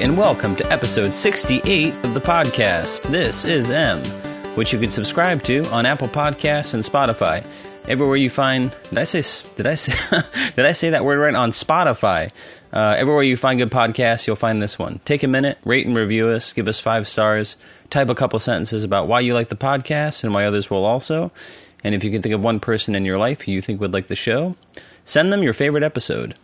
[0.00, 3.02] and welcome to episode 68 of the podcast.
[3.02, 4.02] This is M,
[4.56, 7.46] which you can subscribe to on Apple Podcasts and Spotify.
[7.86, 9.20] Everywhere you find, did I say,
[9.56, 9.92] did I say,
[10.56, 11.34] did I say that word right?
[11.34, 12.30] On Spotify.
[12.72, 15.00] Uh, everywhere you find good podcasts, you'll find this one.
[15.04, 17.58] Take a minute, rate and review us, give us five stars,
[17.90, 21.30] type a couple sentences about why you like the podcast and why others will also.
[21.84, 23.92] And if you can think of one person in your life who you think would
[23.92, 24.56] like the show,
[25.04, 26.36] send them your favorite episode.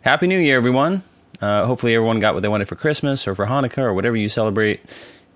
[0.00, 1.04] Happy New Year, everyone.
[1.40, 4.28] Uh, hopefully, everyone got what they wanted for Christmas or for Hanukkah or whatever you
[4.28, 4.80] celebrate.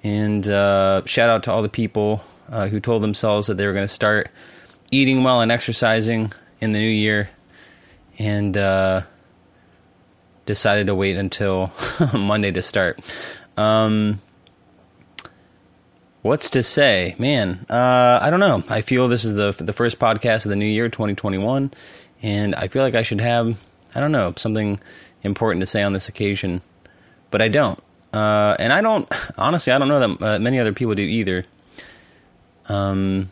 [0.02, 3.72] And uh, shout out to all the people uh, who told themselves that they were
[3.72, 4.30] going to start
[4.90, 7.30] eating well and exercising in the new year
[8.18, 9.02] and uh,
[10.46, 11.72] decided to wait until
[12.14, 13.00] Monday to start.
[13.56, 14.20] Um,
[16.22, 17.66] what's to say, man?
[17.68, 18.62] Uh, I don't know.
[18.68, 21.72] I feel this is the the first podcast of the new year, 2021,
[22.22, 23.60] and I feel like I should have,
[23.94, 24.80] I don't know, something
[25.22, 26.60] important to say on this occasion,
[27.30, 27.78] but I don't.
[28.12, 31.44] Uh, and I don't, honestly, I don't know that uh, many other people do either.
[32.68, 33.30] Um,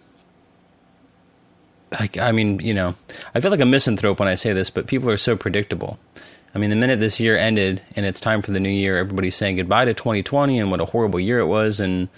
[1.92, 2.94] I, I mean, you know,
[3.34, 5.98] I feel like a misanthrope when I say this, but people are so predictable.
[6.54, 9.36] I mean, the minute this year ended and it's time for the new year, everybody's
[9.36, 11.80] saying goodbye to 2020 and what a horrible year it was.
[11.80, 12.08] And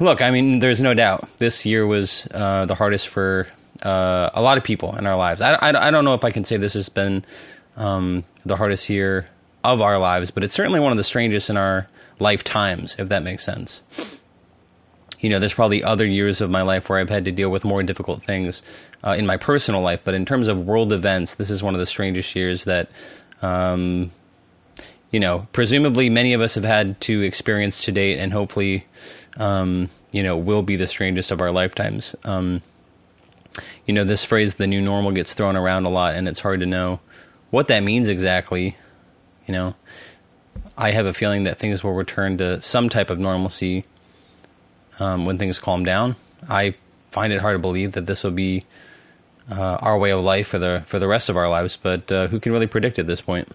[0.00, 3.46] look, I mean, there's no doubt this year was uh, the hardest for
[3.82, 5.40] uh, a lot of people in our lives.
[5.40, 7.24] I, I, I, don't know if I can say this has been
[7.78, 9.26] um, the hardest year
[9.64, 13.22] of our lives, but it's certainly one of the strangest in our lifetimes, if that
[13.22, 13.80] makes sense.
[15.20, 17.64] You know, there's probably other years of my life where I've had to deal with
[17.64, 18.62] more difficult things
[19.02, 21.80] uh, in my personal life, but in terms of world events, this is one of
[21.80, 22.90] the strangest years that,
[23.42, 24.12] um,
[25.10, 28.86] you know, presumably many of us have had to experience to date, and hopefully,
[29.38, 32.14] um, you know, will be the strangest of our lifetimes.
[32.24, 32.62] Um,
[33.86, 36.60] you know, this phrase, the new normal, gets thrown around a lot, and it's hard
[36.60, 37.00] to know
[37.50, 38.76] what that means exactly,
[39.46, 39.74] you know,
[40.76, 43.84] I have a feeling that things will return to some type of normalcy
[45.00, 46.16] um, when things calm down.
[46.48, 46.72] I
[47.10, 48.62] find it hard to believe that this will be
[49.50, 52.28] uh, our way of life for the for the rest of our lives, but uh,
[52.28, 53.48] who can really predict at this point?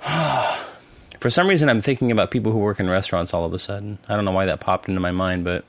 [1.18, 3.98] for some reason, I'm thinking about people who work in restaurants all of a sudden.
[4.08, 5.64] I don't know why that popped into my mind, but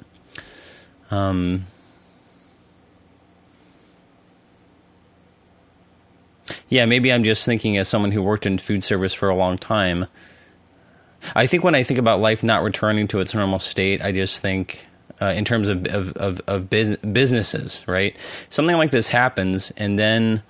[1.12, 1.66] um,
[6.74, 9.60] Yeah, maybe I'm just thinking as someone who worked in food service for a long
[9.60, 10.08] time.
[11.36, 14.42] I think when I think about life not returning to its normal state, I just
[14.42, 14.84] think
[15.22, 18.18] uh, in terms of of, of, of biz- businesses, right?
[18.50, 20.42] Something like this happens, and then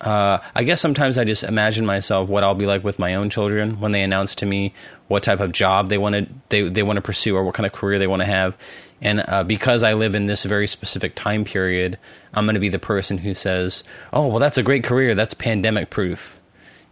[0.00, 3.30] uh, I guess sometimes I just imagine myself what I'll be like with my own
[3.30, 4.72] children when they announce to me
[5.08, 7.66] what type of job they want to they they want to pursue or what kind
[7.66, 8.56] of career they want to have,
[9.00, 11.98] and uh, because I live in this very specific time period,
[12.32, 13.82] I'm going to be the person who says,
[14.12, 15.14] "Oh, well, that's a great career.
[15.14, 16.40] That's pandemic proof."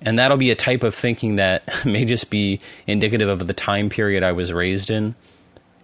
[0.01, 3.89] And that'll be a type of thinking that may just be indicative of the time
[3.89, 5.15] period I was raised in.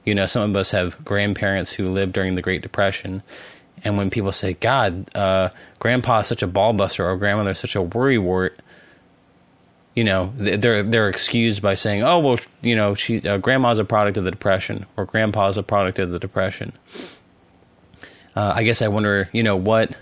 [0.04, 3.22] You know, some of us have grandparents who lived during the Great Depression.
[3.84, 8.56] And when people say, God, uh, grandpa's such a ballbuster or grandmother's such a worrywart,
[9.94, 13.84] you know they're they're excused by saying, "Oh well, you know, she uh, grandma's a
[13.84, 16.72] product of the depression, or grandpa's a product of the depression."
[18.34, 19.92] Uh, I guess I wonder, you know, what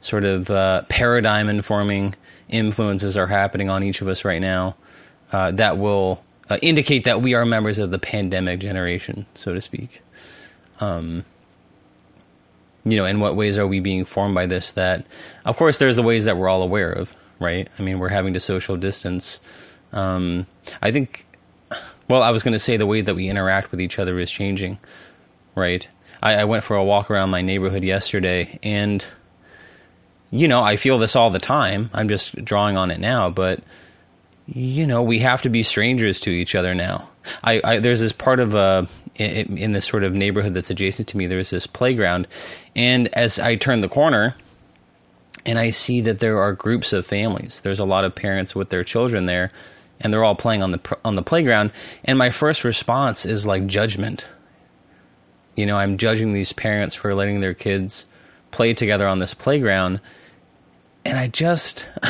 [0.00, 2.14] sort of uh, paradigm informing
[2.48, 4.74] influences are happening on each of us right now
[5.32, 9.60] uh, that will uh, indicate that we are members of the pandemic generation, so to
[9.60, 10.00] speak.
[10.80, 11.24] Um,
[12.84, 14.72] you know, in what ways are we being formed by this?
[14.72, 15.06] That,
[15.44, 17.68] of course, there's the ways that we're all aware of right?
[17.78, 19.40] I mean, we're having to social distance.
[19.92, 20.46] Um,
[20.80, 21.26] I think,
[22.08, 24.30] well, I was going to say the way that we interact with each other is
[24.30, 24.78] changing,
[25.54, 25.86] right?
[26.22, 29.04] I, I went for a walk around my neighborhood yesterday, and
[30.30, 31.90] you know, I feel this all the time.
[31.92, 33.60] I'm just drawing on it now, but
[34.46, 37.08] you know, we have to be strangers to each other now.
[37.44, 38.86] I, I there's this part of a uh,
[39.22, 41.26] in, in this sort of neighborhood that's adjacent to me.
[41.26, 42.26] There's this playground,
[42.74, 44.36] and as I turn the corner,
[45.44, 47.60] and I see that there are groups of families.
[47.60, 49.50] There's a lot of parents with their children there,
[50.00, 51.72] and they're all playing on the on the playground.
[52.04, 54.28] And my first response is like judgment.
[55.54, 58.06] You know, I'm judging these parents for letting their kids
[58.50, 60.00] play together on this playground.
[61.04, 61.90] And I just,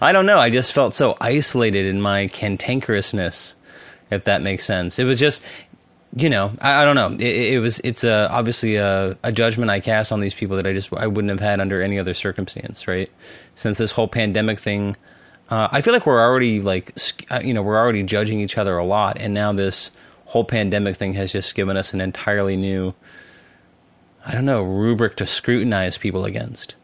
[0.00, 3.54] I don't know, I just felt so isolated in my cantankerousness,
[4.10, 5.00] if that makes sense.
[5.00, 5.42] It was just,
[6.14, 7.12] you know, I, I don't know.
[7.12, 10.66] It, it, was it's a, obviously a, a, judgment I cast on these people that
[10.66, 13.08] I just I wouldn't have had under any other circumstance, right?
[13.54, 14.96] Since this whole pandemic thing,
[15.50, 16.98] uh, I feel like we're already like
[17.30, 19.92] uh, you know we're already judging each other a lot, and now this
[20.26, 22.94] whole pandemic thing has just given us an entirely new,
[24.24, 26.74] I don't know, rubric to scrutinize people against.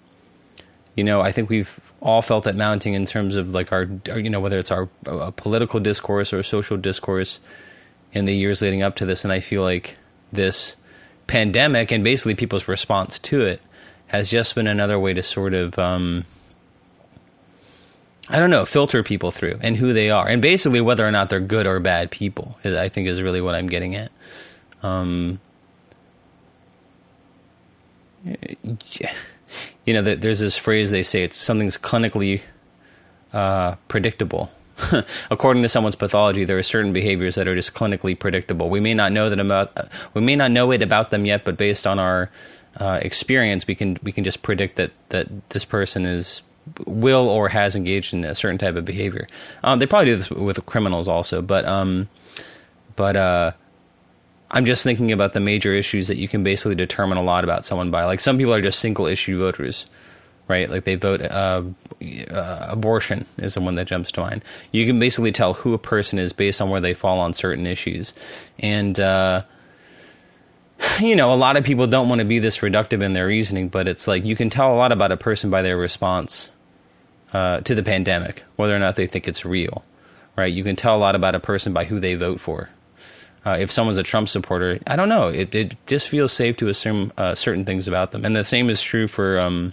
[0.96, 4.18] you know, I think we've all felt it mounting in terms of like our, our
[4.18, 7.40] you know, whether it's our uh, political discourse or social discourse
[8.16, 9.24] in the years leading up to this.
[9.24, 9.94] And I feel like
[10.32, 10.76] this
[11.26, 13.60] pandemic and basically people's response to it
[14.06, 16.24] has just been another way to sort of, um,
[18.30, 21.28] I don't know, filter people through and who they are, and basically whether or not
[21.28, 22.58] they're good or bad people.
[22.64, 24.10] I think is really what I'm getting at.
[24.82, 25.38] Um,
[29.84, 32.42] you know, there's this phrase they say it's something's clinically
[33.32, 34.50] uh, predictable.
[35.30, 38.68] According to someone's pathology, there are certain behaviors that are just clinically predictable.
[38.68, 41.56] We may not know that about we may not know it about them yet, but
[41.56, 42.30] based on our
[42.78, 46.42] uh, experience, we can we can just predict that that this person is
[46.84, 49.26] will or has engaged in a certain type of behavior.
[49.62, 52.08] Um, they probably do this with criminals also, but um,
[52.96, 53.52] but uh,
[54.50, 57.64] I'm just thinking about the major issues that you can basically determine a lot about
[57.64, 58.04] someone by.
[58.04, 59.86] Like some people are just single issue voters,
[60.48, 60.68] right?
[60.70, 61.62] Like they vote uh,
[62.30, 64.42] uh, abortion is the one that jumps to mind.
[64.72, 67.66] You can basically tell who a person is based on where they fall on certain
[67.66, 68.12] issues,
[68.58, 69.42] and uh,
[71.00, 73.68] you know, a lot of people don't want to be this reductive in their reasoning,
[73.68, 76.50] but it's like you can tell a lot about a person by their response
[77.32, 79.84] uh, to the pandemic, whether or not they think it's real,
[80.36, 80.52] right?
[80.52, 82.70] You can tell a lot about a person by who they vote for
[83.46, 85.28] uh, if someone's a Trump supporter, I don't know.
[85.28, 88.68] It it just feels safe to assume uh, certain things about them, and the same
[88.68, 89.38] is true for.
[89.38, 89.72] Um,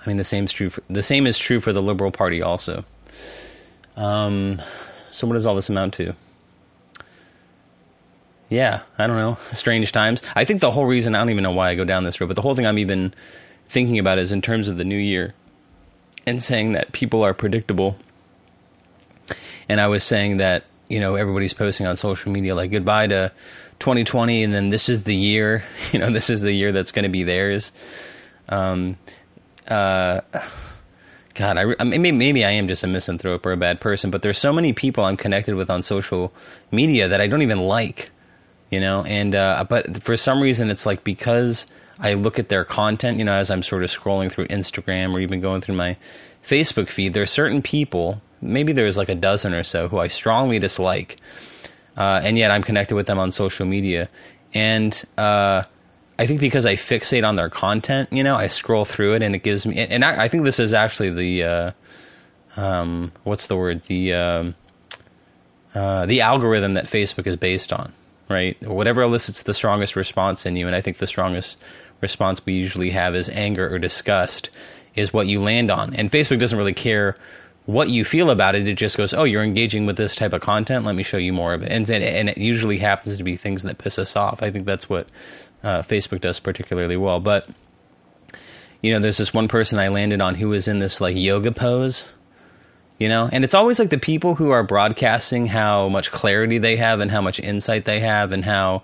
[0.00, 0.70] I mean, the same is true.
[0.70, 2.84] For, the same is true for the Liberal Party also.
[3.96, 4.62] Um,
[5.10, 6.14] so what does all this amount to?
[8.48, 9.38] Yeah, I don't know.
[9.52, 10.22] Strange times.
[10.34, 12.28] I think the whole reason I don't even know why I go down this road,
[12.28, 13.14] but the whole thing I'm even
[13.68, 15.34] thinking about is in terms of the new year
[16.26, 17.96] and saying that people are predictable.
[19.68, 23.32] And I was saying that you know everybody's posting on social media like goodbye to
[23.78, 27.04] 2020 and then this is the year you know this is the year that's going
[27.04, 27.72] to be theirs
[28.48, 28.98] um
[29.70, 30.20] uh
[31.34, 34.22] god I, I maybe, maybe i am just a misanthrope or a bad person but
[34.22, 36.32] there's so many people i'm connected with on social
[36.70, 38.10] media that i don't even like
[38.70, 41.66] you know and uh but for some reason it's like because
[42.00, 45.20] i look at their content you know as i'm sort of scrolling through instagram or
[45.20, 45.96] even going through my
[46.44, 50.08] facebook feed there are certain people maybe there's like a dozen or so who I
[50.08, 51.16] strongly dislike,
[51.96, 54.08] uh, and yet I'm connected with them on social media.
[54.54, 55.64] And uh,
[56.20, 59.34] I think because I fixate on their content, you know, I scroll through it and
[59.34, 59.78] it gives me.
[59.78, 61.70] And I, I think this is actually the uh,
[62.58, 64.54] um, what's the word the um,
[65.74, 67.94] uh, the algorithm that Facebook is based on,
[68.28, 68.62] right?
[68.62, 71.56] Whatever elicits the strongest response in you, and I think the strongest
[72.02, 74.50] response we usually have is anger or disgust
[74.94, 75.94] is what you land on.
[75.94, 77.14] And Facebook doesn't really care
[77.64, 80.40] what you feel about it, it just goes, oh, you're engaging with this type of
[80.40, 80.84] content.
[80.84, 81.70] Let me show you more of it.
[81.70, 84.42] And, and it usually happens to be things that piss us off.
[84.42, 85.06] I think that's what
[85.62, 87.20] uh, Facebook does particularly well.
[87.20, 87.48] But,
[88.82, 91.52] you know, there's this one person I landed on who was in this like yoga
[91.52, 92.12] pose,
[92.98, 96.76] you know, and it's always like the people who are broadcasting how much clarity they
[96.76, 98.82] have and how much insight they have and how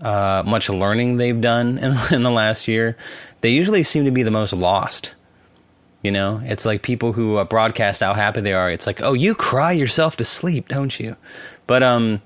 [0.00, 2.96] uh, much learning they've done in, in the last year.
[3.40, 5.14] They usually seem to be the most lost
[6.02, 8.70] you know, it's like people who uh, broadcast how happy they are.
[8.70, 11.16] It's like, oh, you cry yourself to sleep, don't you?
[11.66, 12.22] But um,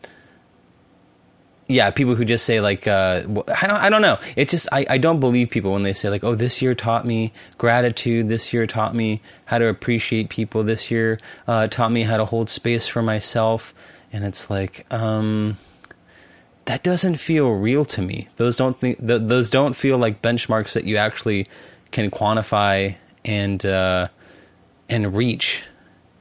[1.73, 3.23] yeah, people who just say like, uh,
[3.61, 4.19] I don't, I don't know.
[4.37, 7.05] It just, I, I don't believe people when they say like, oh, this year taught
[7.05, 8.29] me gratitude.
[8.29, 10.63] This year taught me how to appreciate people.
[10.63, 13.75] This year uh, taught me how to hold space for myself.
[14.13, 15.57] And it's like, um,
[16.67, 18.29] that doesn't feel real to me.
[18.37, 21.47] Those don't think, th- those don't feel like benchmarks that you actually
[21.91, 24.09] can quantify and uh,
[24.89, 25.63] and reach.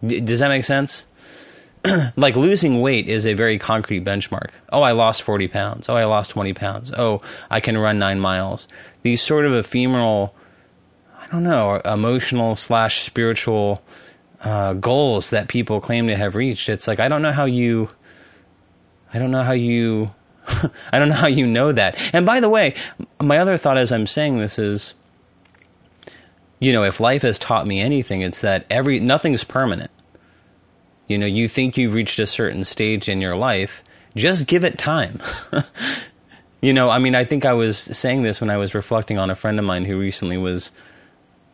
[0.06, 1.06] Does that make sense?
[2.16, 4.50] like losing weight is a very concrete benchmark.
[4.72, 5.90] Oh, I lost 40 pounds.
[5.90, 6.92] Oh, I lost 20 pounds.
[6.96, 8.68] Oh, I can run nine miles.
[9.02, 10.36] These sort of ephemeral,
[11.20, 13.84] I don't know, emotional slash spiritual
[14.42, 16.70] uh, goals that people claim to have reached.
[16.70, 17.90] It's like, I don't know how you,
[19.14, 20.10] I don't know how you,
[20.92, 21.98] I don't know how you know that.
[22.14, 22.76] And by the way,
[23.20, 24.94] my other thought as I'm saying this is,
[26.60, 29.90] you know, if life has taught me anything, it's that every nothing's permanent.
[31.08, 33.84] You know, you think you've reached a certain stage in your life,
[34.16, 35.20] just give it time.
[36.62, 39.30] you know, I mean, I think I was saying this when I was reflecting on
[39.30, 40.72] a friend of mine who recently was,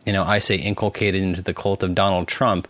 [0.04, 2.68] you know, I say inculcated into the cult of Donald Trump.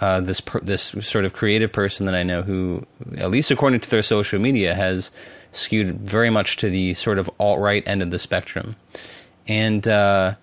[0.00, 2.86] Uh, this per, this sort of creative person that I know who,
[3.18, 5.10] at least according to their social media, has
[5.52, 8.76] skewed very much to the sort of alt right end of the spectrum,
[9.48, 10.36] and uh,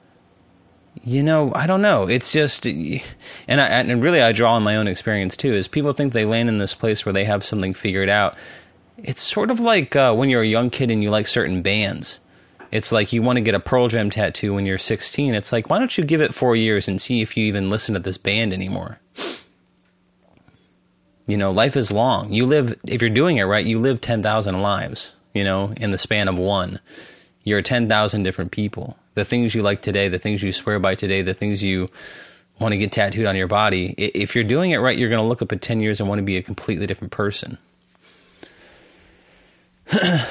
[1.03, 2.07] you know, I don't know.
[2.07, 3.01] It's just, and
[3.49, 5.53] I, and really, I draw on my own experience too.
[5.53, 8.35] Is people think they land in this place where they have something figured out.
[8.97, 12.19] It's sort of like uh, when you're a young kid and you like certain bands.
[12.71, 15.33] It's like you want to get a Pearl Jam tattoo when you're 16.
[15.33, 17.95] It's like, why don't you give it four years and see if you even listen
[17.95, 18.97] to this band anymore?
[21.27, 22.31] You know, life is long.
[22.31, 25.97] You live, if you're doing it right, you live 10,000 lives, you know, in the
[25.97, 26.79] span of one.
[27.43, 28.97] You're 10,000 different people.
[29.17, 31.87] The things you like today, the things you swear by today, the things you
[32.59, 33.95] want to get tattooed on your body.
[33.97, 36.19] If you're doing it right, you're going to look up at 10 years and want
[36.19, 37.57] to be a completely different person.
[39.91, 40.27] I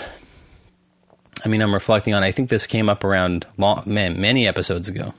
[1.49, 2.23] mean, I'm reflecting on.
[2.23, 5.15] I think this came up around long, man, many episodes ago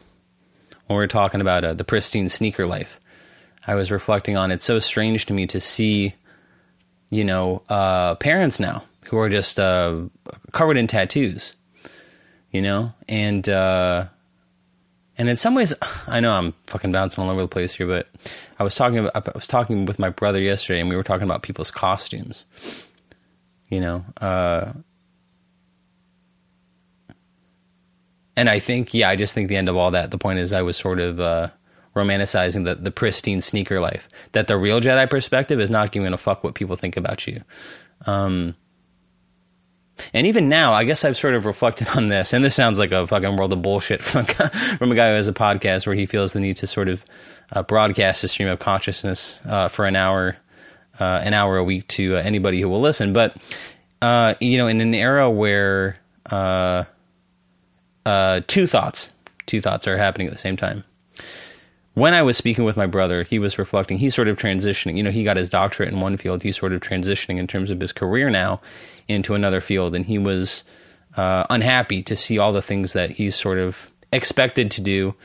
[0.85, 3.01] when we were talking about uh, the pristine sneaker life.
[3.67, 4.49] I was reflecting on.
[4.49, 6.15] It's so strange to me to see,
[7.09, 10.05] you know, uh, parents now who are just uh,
[10.53, 11.57] covered in tattoos,
[12.57, 14.05] you know, and uh,
[15.15, 15.75] and in some ways,
[16.07, 18.09] I know I'm fucking bouncing all over the place here, but
[18.57, 21.25] I was talking about, I was talking with my brother yesterday, and we were talking
[21.25, 22.45] about people's costumes.
[23.69, 24.73] You know, uh,
[28.35, 30.09] and I think, yeah, I just think the end of all that.
[30.09, 31.49] The point is, I was sort of uh,
[31.95, 34.09] romanticizing the the pristine sneaker life.
[34.31, 37.43] That the real Jedi perspective is not giving a fuck what people think about you.
[38.07, 38.55] Um,
[40.13, 42.91] and even now, I guess I've sort of reflected on this, and this sounds like
[42.91, 45.85] a fucking world of bullshit from a guy, from a guy who has a podcast
[45.85, 47.05] where he feels the need to sort of
[47.53, 50.37] uh, broadcast a stream of consciousness uh, for an hour,
[50.99, 53.13] uh, an hour a week to uh, anybody who will listen.
[53.13, 53.35] But
[54.01, 55.95] uh, you know, in an era where
[56.29, 56.85] uh,
[58.47, 59.13] two thoughts.
[59.45, 60.83] Two thoughts are happening at the same time.
[61.97, 63.97] When I was speaking with my brother, he was reflecting.
[63.97, 64.97] He's sort of transitioning.
[64.97, 66.43] You know, he got his doctorate in one field.
[66.43, 68.61] He's sort of transitioning in terms of his career now
[69.07, 70.63] into another field, and he was
[71.15, 75.15] uh, unhappy to see all the things that he's sort of expected to do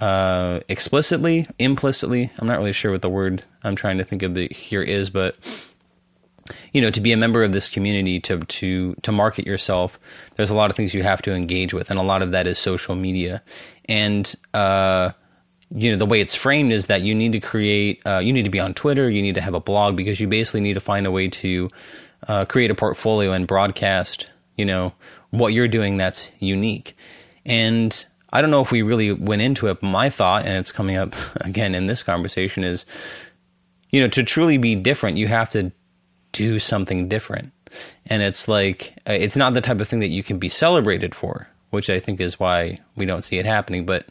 [0.00, 2.30] uh, explicitly, implicitly.
[2.38, 5.36] I'm not really sure what the word I'm trying to think of here is, but
[6.72, 9.98] you know, to be a member of this community, to to to market yourself,
[10.36, 12.46] there's a lot of things you have to engage with, and a lot of that
[12.46, 13.42] is social media.
[13.88, 15.10] And uh,
[15.72, 18.44] you know, the way it's framed is that you need to create, uh, you need
[18.44, 20.80] to be on Twitter, you need to have a blog, because you basically need to
[20.80, 21.68] find a way to
[22.26, 24.92] uh, create a portfolio and broadcast, you know,
[25.30, 26.96] what you're doing that's unique.
[27.46, 30.72] And I don't know if we really went into it, but my thought, and it's
[30.72, 32.84] coming up again in this conversation, is
[33.90, 35.72] you know, to truly be different, you have to
[36.32, 37.52] do something different.
[38.06, 41.14] And it's like, uh, it's not the type of thing that you can be celebrated
[41.14, 43.86] for, which I think is why we don't see it happening.
[43.86, 44.06] But,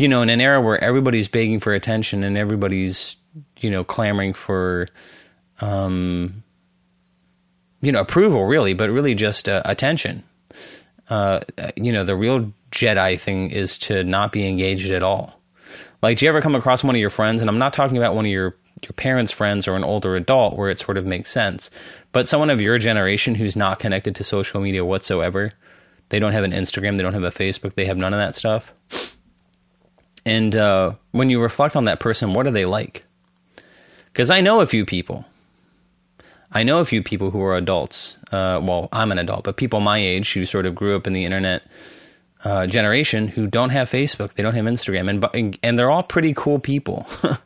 [0.00, 3.16] you know, in an era where everybody's begging for attention and everybody's,
[3.58, 4.88] you know, clamoring for,
[5.60, 6.42] um,
[7.82, 10.22] you know, approval, really, but really just uh, attention.
[11.10, 11.40] Uh,
[11.76, 15.38] you know, the real Jedi thing is to not be engaged at all.
[16.00, 18.14] Like, do you ever come across one of your friends, and I'm not talking about
[18.14, 21.30] one of your your parents' friends or an older adult where it sort of makes
[21.30, 21.70] sense.
[22.12, 25.50] But someone of your generation who's not connected to social media whatsoever,
[26.08, 28.34] they don't have an Instagram, they don't have a Facebook, they have none of that
[28.34, 28.72] stuff.
[30.30, 33.04] And uh, when you reflect on that person, what are they like?
[34.06, 35.24] Because I know a few people.
[36.52, 38.16] I know a few people who are adults.
[38.30, 41.14] Uh, well, I'm an adult, but people my age who sort of grew up in
[41.14, 41.62] the internet
[42.44, 46.32] uh, generation who don't have Facebook, they don't have Instagram, and and they're all pretty
[46.34, 47.06] cool people.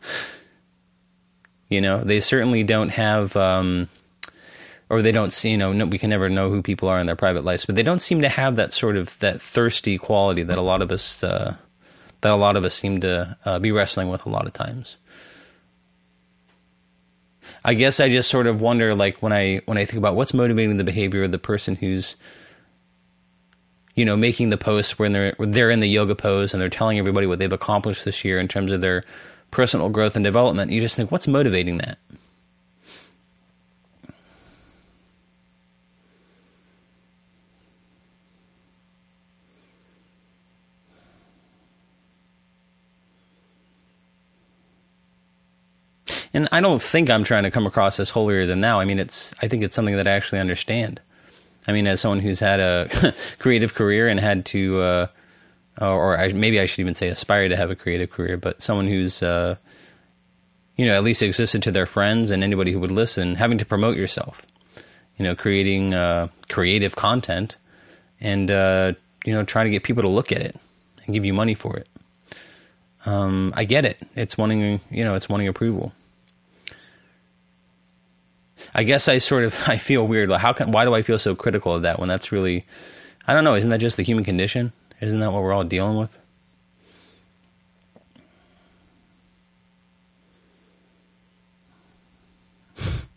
[1.71, 3.89] You know, they certainly don't have, um,
[4.91, 5.51] or they don't see.
[5.51, 7.75] You know, no, we can never know who people are in their private lives, but
[7.75, 10.93] they don't seem to have that sort of that thirsty quality that a lot of
[10.93, 11.57] us uh,
[12.25, 14.99] that a lot of us seem to uh, be wrestling with a lot of times.
[17.65, 20.35] I guess I just sort of wonder, like when I when I think about what's
[20.35, 22.17] motivating the behavior of the person who's
[23.95, 26.99] you know, making the posts when they're they're in the yoga pose and they're telling
[26.99, 29.03] everybody what they've accomplished this year in terms of their
[29.51, 31.99] personal growth and development, you just think, what's motivating that?
[46.35, 48.81] And I don't think I'm trying to come across as holier than thou.
[48.81, 51.01] I mean, it's I think it's something that I actually understand.
[51.67, 55.07] I mean, as someone who's had a creative career and had to uh,
[55.81, 58.87] or I, maybe I should even say aspire to have a creative career, but someone
[58.87, 59.57] who's uh,
[60.77, 63.65] you know at least existed to their friends and anybody who would listen, having to
[63.65, 64.43] promote yourself,
[65.17, 67.57] you know, creating uh, creative content,
[68.21, 68.93] and uh,
[69.25, 70.57] you know trying to get people to look at it
[71.05, 71.89] and give you money for it.
[73.07, 74.01] Um, I get it.
[74.15, 75.93] It's wanting you know it's wanting approval.
[78.75, 80.29] I guess I sort of I feel weird.
[80.29, 82.65] Like how can why do I feel so critical of that when that's really
[83.27, 83.55] I don't know.
[83.55, 84.73] Isn't that just the human condition?
[85.01, 86.19] Isn't that what we're all dealing with?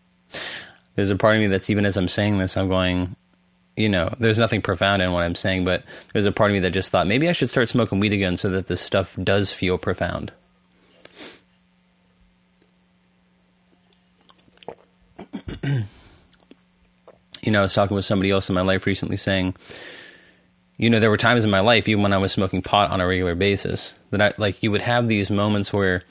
[0.96, 3.16] There's a part of me that's even as I'm saying this, I'm going,
[3.76, 6.60] you know, there's nothing profound in what I'm saying, but there's a part of me
[6.62, 9.54] that just thought maybe I should start smoking weed again so that this stuff does
[9.54, 10.32] feel profound.
[17.42, 19.56] you know, I was talking with somebody else in my life recently saying,
[20.78, 23.02] you know, there were times in my life, even when I was smoking pot on
[23.02, 26.04] a regular basis, that I like you would have these moments where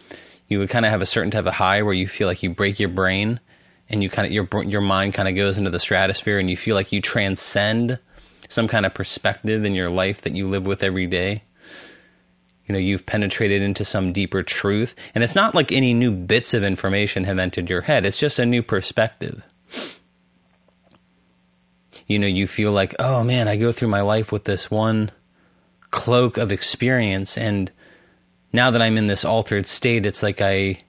[0.49, 2.51] you would kind of have a certain type of high where you feel like you
[2.51, 3.41] break your brain
[3.89, 6.57] and you kind of your your mind kind of goes into the stratosphere and you
[6.57, 7.99] feel like you transcend
[8.49, 11.43] some kind of perspective in your life that you live with every day
[12.67, 14.95] you know you've penetrated into some deeper truth.
[15.15, 18.05] And it's not like any new bits of information have entered your head.
[18.05, 19.43] It's just a new perspective.
[22.07, 25.11] You know you feel like oh man i go through my life with this one
[25.91, 27.39] cloak of experience.
[27.39, 27.71] And
[28.53, 30.81] now that i'm in this altered state it's like i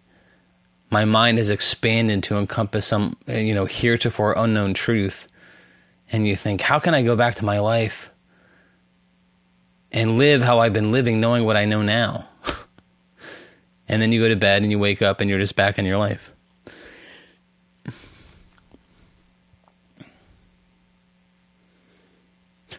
[0.89, 5.27] my mind has expanded to encompass some you know heretofore unknown truth.
[6.11, 8.11] And you think how can i go back to my life
[9.91, 12.27] and live how I've been living, knowing what I know now.
[13.87, 15.85] and then you go to bed and you wake up and you're just back in
[15.85, 16.31] your life.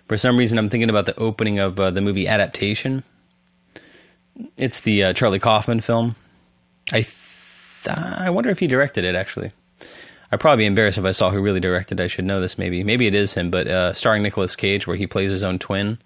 [0.08, 3.04] For some reason, I'm thinking about the opening of uh, the movie Adaptation.
[4.56, 6.16] It's the uh, Charlie Kaufman film.
[6.92, 9.14] I th- I wonder if he directed it.
[9.14, 9.50] Actually,
[10.32, 12.00] I'd probably be embarrassed if I saw who really directed.
[12.00, 12.56] I should know this.
[12.56, 15.58] Maybe maybe it is him, but uh, starring Nicolas Cage, where he plays his own
[15.58, 15.98] twin.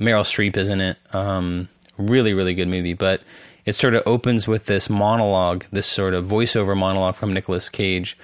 [0.00, 0.96] Meryl Streep is in it.
[1.14, 2.94] Um, really, really good movie.
[2.94, 3.22] But
[3.64, 8.16] it sort of opens with this monologue, this sort of voiceover monologue from Nicolas Cage,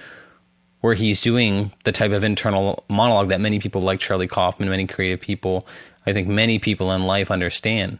[0.81, 4.87] where he's doing the type of internal monologue that many people like Charlie Kaufman, many
[4.87, 5.67] creative people,
[6.05, 7.99] I think many people in life understand,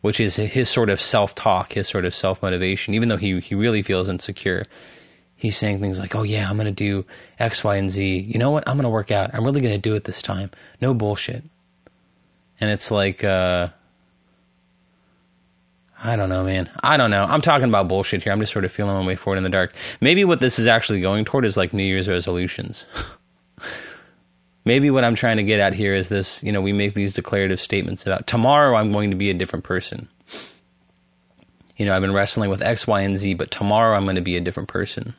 [0.00, 2.94] which is his sort of self talk, his sort of self motivation.
[2.94, 4.66] Even though he, he really feels insecure,
[5.36, 7.06] he's saying things like, Oh, yeah, I'm going to do
[7.38, 8.18] X, Y, and Z.
[8.18, 8.68] You know what?
[8.68, 9.32] I'm going to work out.
[9.32, 10.50] I'm really going to do it this time.
[10.80, 11.44] No bullshit
[12.60, 13.68] and it's like uh,
[16.02, 16.70] I don't know, man.
[16.82, 17.24] I don't know.
[17.24, 18.32] I'm talking about bullshit here.
[18.32, 19.74] I'm just sort of feeling my way forward in the dark.
[20.00, 22.86] Maybe what this is actually going toward is like New Year's resolutions.
[24.64, 27.14] Maybe what I'm trying to get at here is this, you know, we make these
[27.14, 30.08] declarative statements about tomorrow I'm going to be a different person.
[31.76, 34.22] You know, I've been wrestling with X, Y, and Z, but tomorrow I'm going to
[34.22, 35.14] be a different person.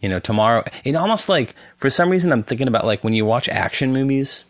[0.00, 3.24] You know, tomorrow, it almost like, for some reason, I'm thinking about like when you
[3.24, 4.44] watch action movies,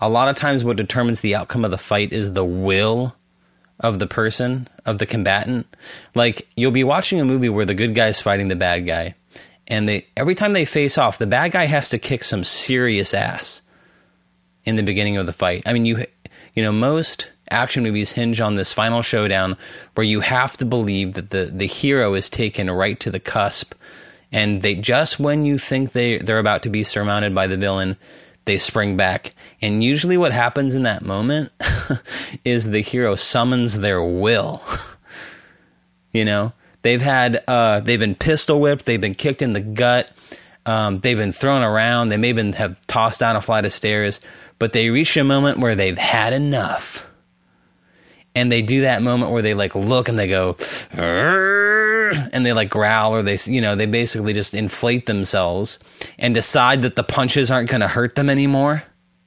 [0.00, 3.14] a lot of times what determines the outcome of the fight is the will
[3.80, 5.66] of the person, of the combatant.
[6.14, 9.14] Like you'll be watching a movie where the good guy's fighting the bad guy,
[9.66, 13.14] and they every time they face off, the bad guy has to kick some serious
[13.14, 13.62] ass
[14.64, 15.62] in the beginning of the fight.
[15.66, 16.06] I mean, you
[16.54, 19.56] you know, most action movies hinge on this final showdown
[19.94, 23.74] where you have to believe that the the hero is taken right to the cusp
[24.34, 27.96] and they just when you think they they're about to be surmounted by the villain,
[28.44, 29.34] they spring back.
[29.62, 31.52] And usually, what happens in that moment
[32.44, 34.62] is the hero summons their will.
[36.12, 36.52] you know,
[36.82, 40.10] they've had, uh, they've been pistol whipped, they've been kicked in the gut,
[40.66, 44.20] um, they've been thrown around, they may even have tossed down a flight of stairs,
[44.58, 47.10] but they reach a moment where they've had enough.
[48.36, 50.56] And they do that moment where they like look and they go,
[52.32, 55.78] and they like growl or they you know they basically just inflate themselves
[56.18, 58.82] and decide that the punches aren't going to hurt them anymore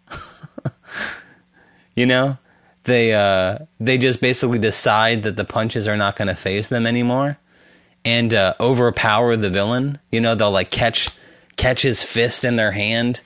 [1.96, 2.38] you know
[2.84, 6.86] they uh they just basically decide that the punches are not going to faze them
[6.86, 7.38] anymore
[8.06, 11.10] and uh, overpower the villain you know they'll like catch
[11.58, 13.22] catch his fist in their hand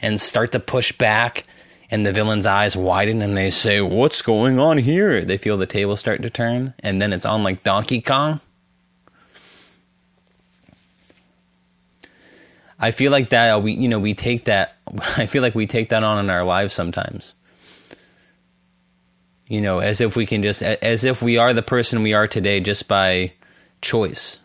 [0.00, 1.44] and start to push back
[1.90, 5.24] and the villain's eyes widen and they say, What's going on here?
[5.24, 8.40] They feel the table start to turn, and then it's on like Donkey Kong.
[12.78, 14.76] I feel like that uh, we you know we take that
[15.16, 17.34] I feel like we take that on in our lives sometimes.
[19.48, 22.26] You know, as if we can just as if we are the person we are
[22.26, 23.30] today just by
[23.80, 24.40] choice.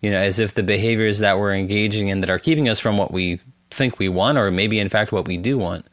[0.00, 2.96] You know, as if the behaviors that we're engaging in that are keeping us from
[2.96, 3.40] what we
[3.70, 5.86] think we want or maybe in fact what we do want,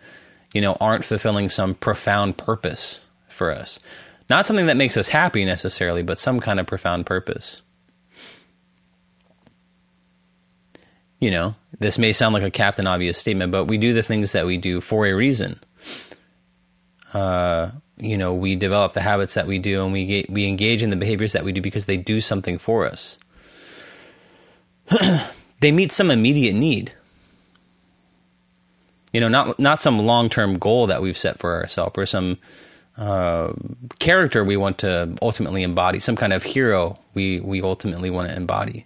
[0.53, 3.79] you know, aren't fulfilling some profound purpose for us.
[4.29, 7.61] Not something that makes us happy necessarily, but some kind of profound purpose.
[11.19, 14.33] You know, this may sound like a captain obvious statement, but we do the things
[14.33, 15.59] that we do for a reason.
[17.13, 20.83] Uh, you know, we develop the habits that we do, and we get, we engage
[20.83, 23.17] in the behaviors that we do because they do something for us.
[25.61, 26.93] they meet some immediate need.
[29.13, 32.37] You know, not not some long term goal that we've set for ourselves or some
[32.97, 33.53] uh,
[33.97, 38.35] character we want to ultimately embody, some kind of hero we we ultimately want to
[38.35, 38.85] embody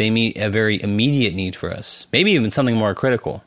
[0.00, 3.44] They meet a very immediate need for us, maybe even something more critical.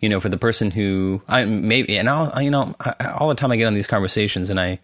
[0.00, 2.74] You know, for the person who I maybe, and I'll, you know,
[3.18, 4.78] all the time I get on these conversations, and I,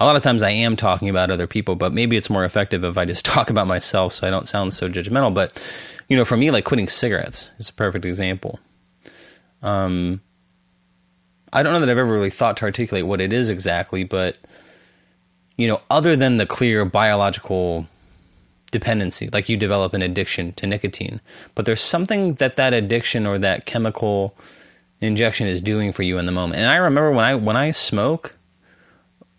[0.00, 2.84] a lot of times I am talking about other people, but maybe it's more effective
[2.84, 5.34] if I just talk about myself, so I don't sound so judgmental.
[5.34, 5.62] But
[6.08, 8.58] you know, for me, like quitting cigarettes is a perfect example.
[9.60, 10.22] Um,
[11.52, 14.38] I don't know that I've ever really thought to articulate what it is exactly, but
[15.58, 17.86] you know, other than the clear biological
[18.70, 21.20] dependency, like you develop an addiction to nicotine,
[21.54, 24.36] but there's something that that addiction or that chemical
[25.00, 26.60] injection is doing for you in the moment.
[26.60, 28.36] And I remember when I when I smoke,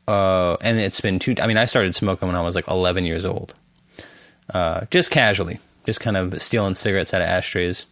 [0.08, 1.36] uh, and it's been two.
[1.42, 3.54] I mean, I started smoking when I was like 11 years old,
[4.54, 7.86] uh, just casually, just kind of stealing cigarettes out of ashtrays.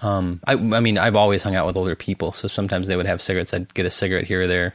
[0.00, 3.06] Um, I, I mean, I've always hung out with older people, so sometimes they would
[3.06, 3.54] have cigarettes.
[3.54, 4.74] I'd get a cigarette here or there.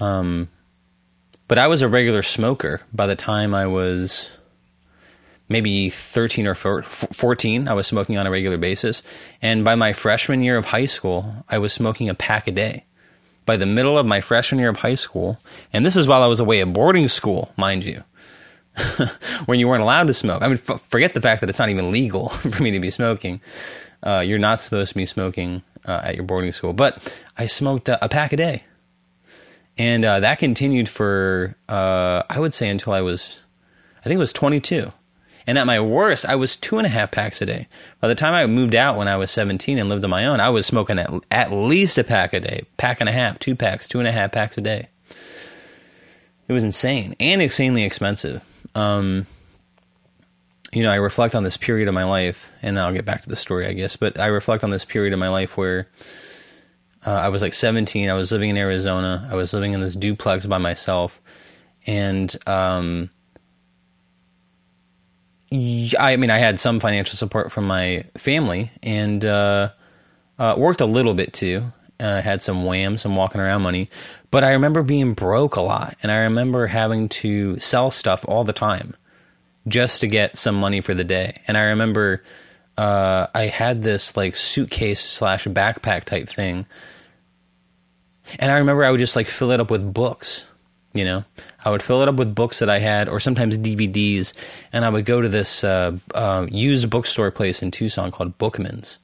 [0.00, 0.48] Um,
[1.52, 4.34] but I was a regular smoker by the time I was
[5.50, 7.68] maybe 13 or 14.
[7.68, 9.02] I was smoking on a regular basis.
[9.42, 12.86] And by my freshman year of high school, I was smoking a pack a day.
[13.44, 15.38] By the middle of my freshman year of high school,
[15.74, 18.02] and this is while I was away at boarding school, mind you,
[19.44, 20.40] when you weren't allowed to smoke.
[20.40, 22.88] I mean, f- forget the fact that it's not even legal for me to be
[22.88, 23.42] smoking.
[24.02, 26.72] Uh, you're not supposed to be smoking uh, at your boarding school.
[26.72, 28.62] But I smoked a, a pack a day.
[29.78, 33.42] And uh, that continued for, uh, I would say, until I was,
[34.00, 34.88] I think it was 22.
[35.46, 37.66] And at my worst, I was two and a half packs a day.
[38.00, 40.40] By the time I moved out when I was 17 and lived on my own,
[40.40, 43.56] I was smoking at, at least a pack a day, pack and a half, two
[43.56, 44.88] packs, two and a half packs a day.
[46.46, 48.42] It was insane and insanely expensive.
[48.74, 49.26] Um,
[50.72, 53.28] you know, I reflect on this period of my life, and I'll get back to
[53.28, 53.96] the story, I guess.
[53.96, 55.88] But I reflect on this period of my life where
[57.04, 58.08] uh, I was like 17.
[58.08, 59.28] I was living in Arizona.
[59.30, 61.20] I was living in this duplex by myself,
[61.86, 63.10] and um,
[65.50, 69.70] I mean, I had some financial support from my family, and uh,
[70.38, 71.72] uh, worked a little bit too.
[72.00, 73.88] Uh, had some wham, some walking around money,
[74.30, 78.42] but I remember being broke a lot, and I remember having to sell stuff all
[78.42, 78.96] the time
[79.68, 81.40] just to get some money for the day.
[81.46, 82.24] And I remember
[82.76, 86.66] uh, I had this like suitcase slash backpack type thing.
[88.38, 90.48] And I remember I would just like fill it up with books,
[90.92, 91.24] you know?
[91.64, 94.32] I would fill it up with books that I had, or sometimes DVDs,
[94.72, 98.98] and I would go to this uh, uh, used bookstore place in Tucson called Bookman's.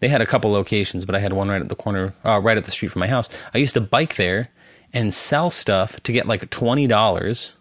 [0.00, 2.56] They had a couple locations, but I had one right at the corner, uh, right
[2.56, 3.28] at the street from my house.
[3.54, 4.48] I used to bike there
[4.92, 7.54] and sell stuff to get like twenty dollars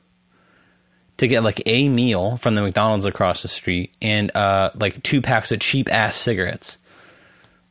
[1.22, 5.22] to get like a meal from the McDonald's across the street and uh, like two
[5.22, 6.80] packs of cheap ass cigarettes.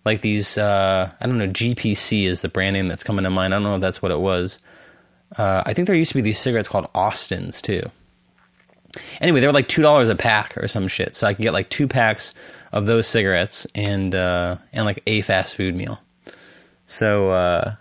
[0.04, 3.52] Like these, uh, I don't know, GPC is the brand name that's coming to mind.
[3.52, 4.60] I don't know if that's what it was.
[5.36, 7.90] Uh, I think there used to be these cigarettes called Austins too.
[9.20, 11.16] Anyway, they were like two dollars a pack or some shit.
[11.16, 12.34] So I could get like two packs
[12.70, 16.00] of those cigarettes and uh, and like a fast food meal.
[16.86, 17.74] So uh,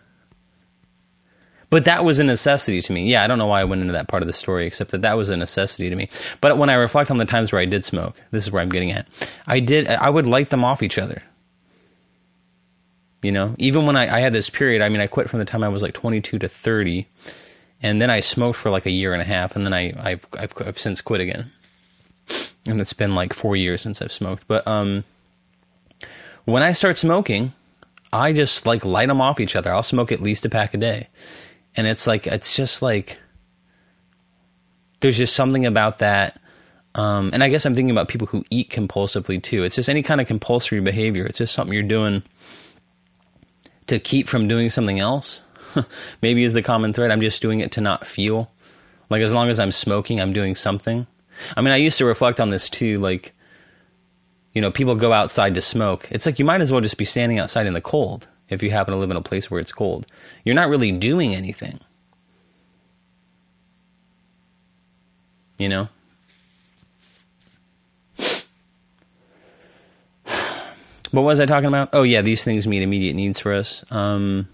[1.70, 3.10] but that was a necessity to me.
[3.10, 5.04] Yeah, I don't know why I went into that part of the story, except that
[5.04, 6.10] that was a necessity to me.
[6.42, 8.70] But when I reflect on the times where I did smoke, this is where I'm
[8.70, 9.08] getting at.
[9.46, 9.88] I did.
[9.88, 11.22] I would light them off each other.
[13.22, 15.46] You know, even when I, I had this period, I mean, I quit from the
[15.46, 17.06] time I was like 22 to 30,
[17.82, 20.26] and then I smoked for like a year and a half, and then I I've,
[20.38, 21.52] I've, I've since quit again,
[22.66, 24.48] and it's been like four years since I've smoked.
[24.48, 25.04] But um,
[26.46, 27.54] when I start smoking,
[28.12, 29.72] I just like light them off each other.
[29.72, 31.10] I'll smoke at least a pack a day
[31.80, 33.18] and it's like it's just like
[35.00, 36.40] there's just something about that
[36.96, 39.64] um, and i guess i'm thinking about people who eat compulsively too.
[39.64, 41.26] It's just any kind of compulsory behavior.
[41.26, 42.24] It's just something you're doing
[43.88, 45.42] to keep from doing something else.
[46.22, 47.12] Maybe is the common thread.
[47.12, 48.52] I'm just doing it to not feel.
[49.10, 51.08] Like as long as i'm smoking i'm doing something.
[51.56, 53.34] I mean i used to reflect on this too like
[54.54, 56.08] you know people go outside to smoke.
[56.12, 58.72] It's like you might as well just be standing outside in the cold if you
[58.72, 60.06] happen to live in a place where it's cold.
[60.44, 61.80] You're not really doing anything.
[65.58, 65.90] You know?
[71.12, 71.90] What was I talking about?
[71.94, 73.84] Oh, yeah, these things meet immediate needs for us.
[73.92, 74.48] Um,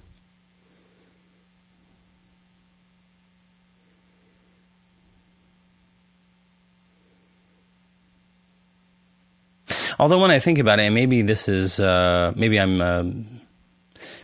[10.00, 13.04] although when I think about it, and maybe this is uh, maybe I'm uh,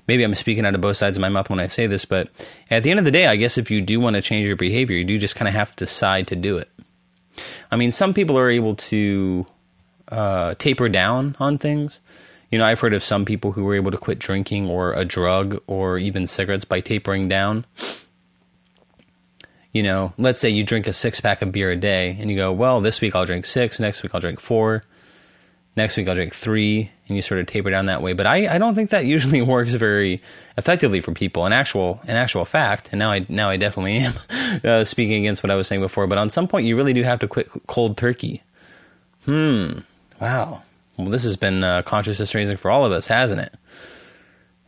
[0.08, 2.30] maybe I'm speaking out of both sides of my mouth when I say this, but
[2.70, 4.56] at the end of the day, I guess if you do want to change your
[4.56, 6.70] behavior, you do just kind of have to decide to do it.
[7.72, 9.46] I mean, some people are able to
[10.10, 12.02] uh, taper down on things.
[12.52, 15.06] You know, I've heard of some people who were able to quit drinking or a
[15.06, 17.66] drug or even cigarettes by tapering down.
[19.72, 22.36] you know, let's say you drink a six pack of beer a day and you
[22.36, 24.84] go, well, this week I'll drink six, next week I'll drink four,
[25.76, 28.14] next week I'll drink three, and you sort of taper down that way.
[28.14, 30.22] But I, I don't think that usually works very
[30.58, 31.46] effectively for people.
[31.46, 34.14] In actual, in actual fact, and now I, now I definitely am
[34.64, 36.08] uh, speaking against what I was saying before.
[36.08, 38.44] But on some point, you really do have to quit cold turkey.
[39.26, 39.80] Hmm.
[40.20, 40.64] Wow.
[40.98, 43.54] Well, this has been uh, consciousness raising for all of us, hasn't it?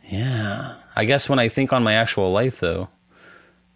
[0.08, 0.74] Yeah.
[0.96, 2.88] I guess when I think on my actual life, though,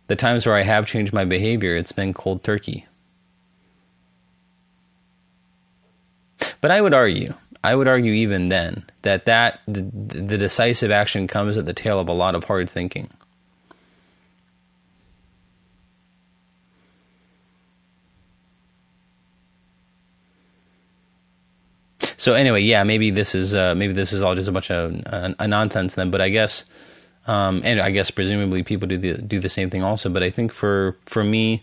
[0.07, 2.87] the times where I have changed my behavior, it's been cold turkey.
[6.61, 11.57] But I would argue, I would argue even then that that the decisive action comes
[11.57, 13.09] at the tail of a lot of hard thinking.
[22.18, 25.01] So anyway, yeah, maybe this is uh, maybe this is all just a bunch of
[25.07, 26.11] uh, nonsense then.
[26.11, 26.64] But I guess,
[27.29, 30.11] um, and I guess presumably people do the do the same thing also.
[30.11, 31.62] But I think for for me,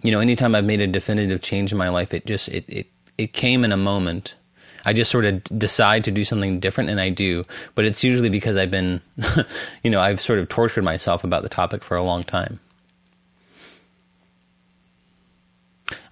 [0.00, 2.86] you know, anytime I've made a definitive change in my life, it just it it
[3.22, 4.34] it came in a moment.
[4.84, 7.44] I just sort of decide to do something different, and I do.
[7.74, 9.00] But it's usually because I've been,
[9.82, 12.58] you know, I've sort of tortured myself about the topic for a long time.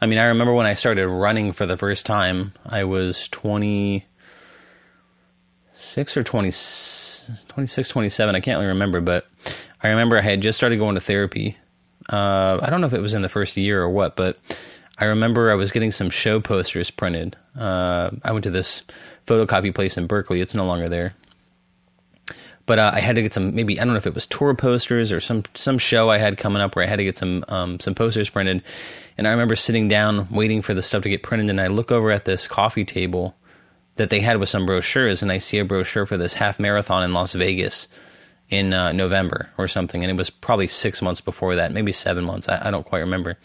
[0.00, 6.16] I mean, I remember when I started running for the first time, I was 26
[6.16, 6.52] or 20,
[7.48, 8.34] 26, 27.
[8.34, 9.26] I can't really remember, but
[9.82, 11.56] I remember I had just started going to therapy.
[12.08, 14.38] Uh, I don't know if it was in the first year or what, but
[15.00, 17.36] I remember I was getting some show posters printed.
[17.58, 18.82] Uh, I went to this
[19.26, 20.42] photocopy place in Berkeley.
[20.42, 21.14] It's no longer there.
[22.66, 24.54] But uh, I had to get some maybe I don't know if it was tour
[24.54, 27.44] posters or some some show I had coming up where I had to get some
[27.48, 28.62] um, some posters printed,
[29.18, 31.90] and I remember sitting down waiting for the stuff to get printed, and I look
[31.90, 33.34] over at this coffee table
[33.96, 37.02] that they had with some brochures, and I see a brochure for this half marathon
[37.02, 37.88] in Las Vegas
[38.50, 42.24] in uh, November or something, and it was probably six months before that, maybe seven
[42.24, 42.48] months.
[42.48, 43.36] I, I don't quite remember.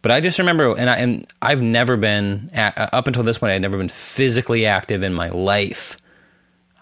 [0.00, 3.52] But I just remember, and, I, and I've never been up until this point.
[3.52, 5.96] I'd never been physically active in my life.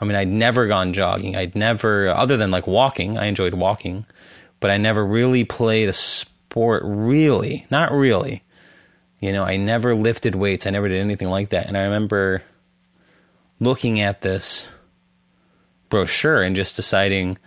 [0.00, 1.36] I mean, I'd never gone jogging.
[1.36, 4.04] I'd never, other than like walking, I enjoyed walking,
[4.60, 8.42] but I never really played a sport, really, not really.
[9.18, 10.66] You know, I never lifted weights.
[10.66, 11.68] I never did anything like that.
[11.68, 12.42] And I remember
[13.58, 14.68] looking at this
[15.88, 17.38] brochure and just deciding,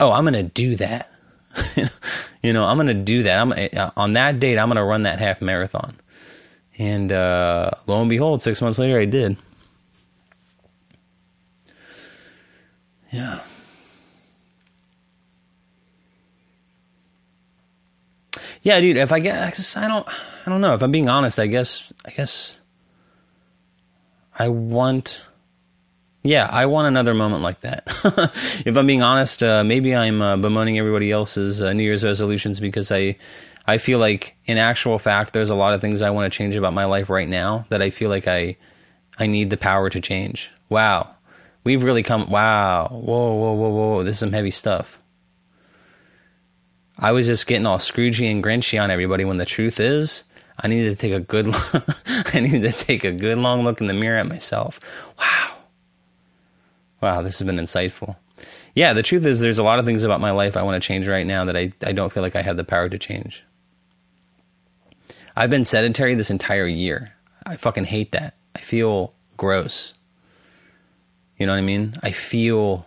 [0.00, 1.12] oh, I'm going to do that.
[2.42, 3.38] you know, I'm going to do that.
[3.38, 4.58] I'm uh, on that date.
[4.58, 5.96] I'm going to run that half marathon.
[6.78, 9.36] And uh, lo and behold, six months later, I did.
[13.10, 13.40] Yeah.
[18.62, 18.96] Yeah, dude.
[18.96, 20.74] If I guess I don't, I don't know.
[20.74, 22.58] If I'm being honest, I guess, I guess,
[24.38, 25.26] I want.
[26.22, 27.84] Yeah, I want another moment like that.
[28.66, 32.60] if I'm being honest, uh, maybe I'm uh, bemoaning everybody else's uh, New Year's resolutions
[32.60, 33.16] because I,
[33.66, 36.56] I feel like in actual fact, there's a lot of things I want to change
[36.56, 38.56] about my life right now that I feel like I,
[39.18, 40.50] I need the power to change.
[40.68, 41.14] Wow,
[41.64, 42.30] we've really come.
[42.30, 45.00] Wow, whoa, whoa, whoa, whoa, this is some heavy stuff.
[46.98, 50.24] I was just getting all Scroogey and Grinchy on everybody when the truth is,
[50.58, 51.48] I needed to take a good,
[52.34, 54.78] I needed to take a good long look in the mirror at myself.
[55.18, 55.56] Wow,
[57.00, 58.16] wow, this has been insightful.
[58.74, 60.86] Yeah, the truth is, there's a lot of things about my life I want to
[60.86, 63.44] change right now that I, I don't feel like I have the power to change.
[65.36, 67.14] I've been sedentary this entire year.
[67.44, 68.34] I fucking hate that.
[68.54, 69.94] I feel gross.
[71.36, 71.94] You know what I mean?
[72.02, 72.86] I feel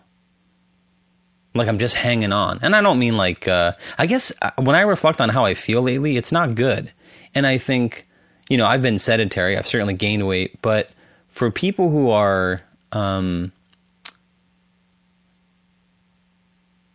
[1.55, 2.59] like I'm just hanging on.
[2.61, 5.53] And I don't mean like, uh, I guess uh, when I reflect on how I
[5.53, 6.91] feel lately, it's not good.
[7.35, 8.07] And I think,
[8.49, 10.91] you know, I've been sedentary, I've certainly gained weight, but
[11.29, 13.51] for people who are, um,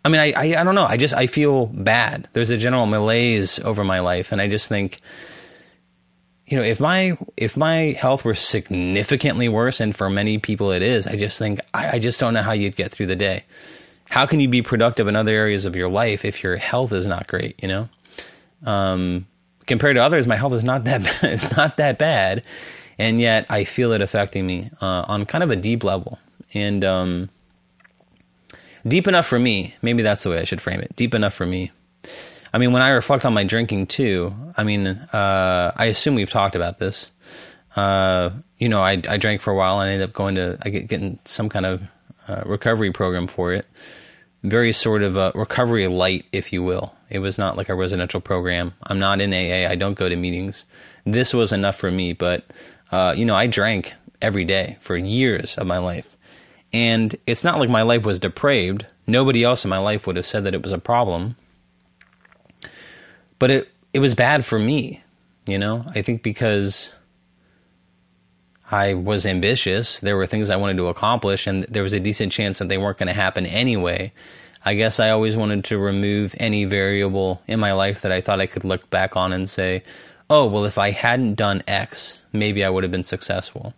[0.08, 0.86] I mean, I, I, I don't know.
[0.86, 2.28] I just, I feel bad.
[2.32, 4.32] There's a general malaise over my life.
[4.32, 5.00] And I just think,
[6.46, 10.80] you know, if my if my health were significantly worse, and for many people it
[10.80, 13.44] is, I just think I, I, just don't know how you'd get through the day.
[14.06, 17.06] How can you be productive in other areas of your life if your health is
[17.06, 17.62] not great?
[17.62, 17.88] You know,
[18.64, 19.26] um,
[19.66, 22.44] compared to others, my health is not that bad, it's not that bad,
[22.96, 26.18] and yet I feel it affecting me uh, on kind of a deep level,
[26.54, 27.28] and um,
[28.86, 29.74] deep enough for me.
[29.82, 30.94] Maybe that's the way I should frame it.
[30.96, 31.70] Deep enough for me
[32.52, 36.30] I mean, when I reflect on my drinking too, I mean, uh, I assume we've
[36.30, 37.12] talked about this.
[37.76, 40.58] Uh, you know, I, I drank for a while and I ended up going to,
[40.62, 41.82] I get getting some kind of
[42.26, 43.66] uh, recovery program for it.
[44.42, 46.94] Very sort of a recovery light, if you will.
[47.10, 48.74] It was not like a residential program.
[48.82, 49.70] I'm not in AA.
[49.70, 50.64] I don't go to meetings.
[51.04, 52.44] This was enough for me, but,
[52.92, 56.16] uh, you know, I drank every day for years of my life.
[56.72, 58.86] And it's not like my life was depraved.
[59.06, 61.36] Nobody else in my life would have said that it was a problem
[63.38, 65.02] but it it was bad for me,
[65.46, 65.84] you know.
[65.94, 66.94] I think because
[68.70, 72.32] I was ambitious, there were things I wanted to accomplish, and there was a decent
[72.32, 74.12] chance that they weren't going to happen anyway.
[74.64, 78.40] I guess I always wanted to remove any variable in my life that I thought
[78.40, 79.84] I could look back on and say,
[80.30, 83.74] oh, well, if I hadn't done X, maybe I would have been successful.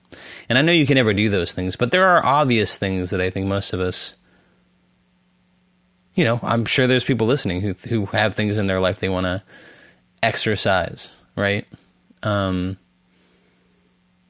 [0.49, 3.21] And I know you can never do those things, but there are obvious things that
[3.21, 4.17] I think most of us,
[6.15, 9.09] you know, I'm sure there's people listening who who have things in their life they
[9.09, 9.43] want to
[10.23, 11.67] exercise, right?
[12.23, 12.77] Um,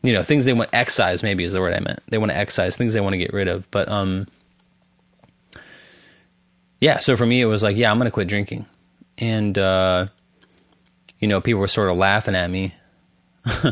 [0.03, 2.01] you know, things they want excise maybe is the word I meant.
[2.09, 4.29] They want to excise things they want to get rid of, but um,
[6.81, 6.99] yeah.
[6.99, 8.67] So for me, it was like, yeah, I'm going to quit drinking,
[9.17, 10.07] and uh,
[11.21, 12.75] you know, people were sort of laughing at me.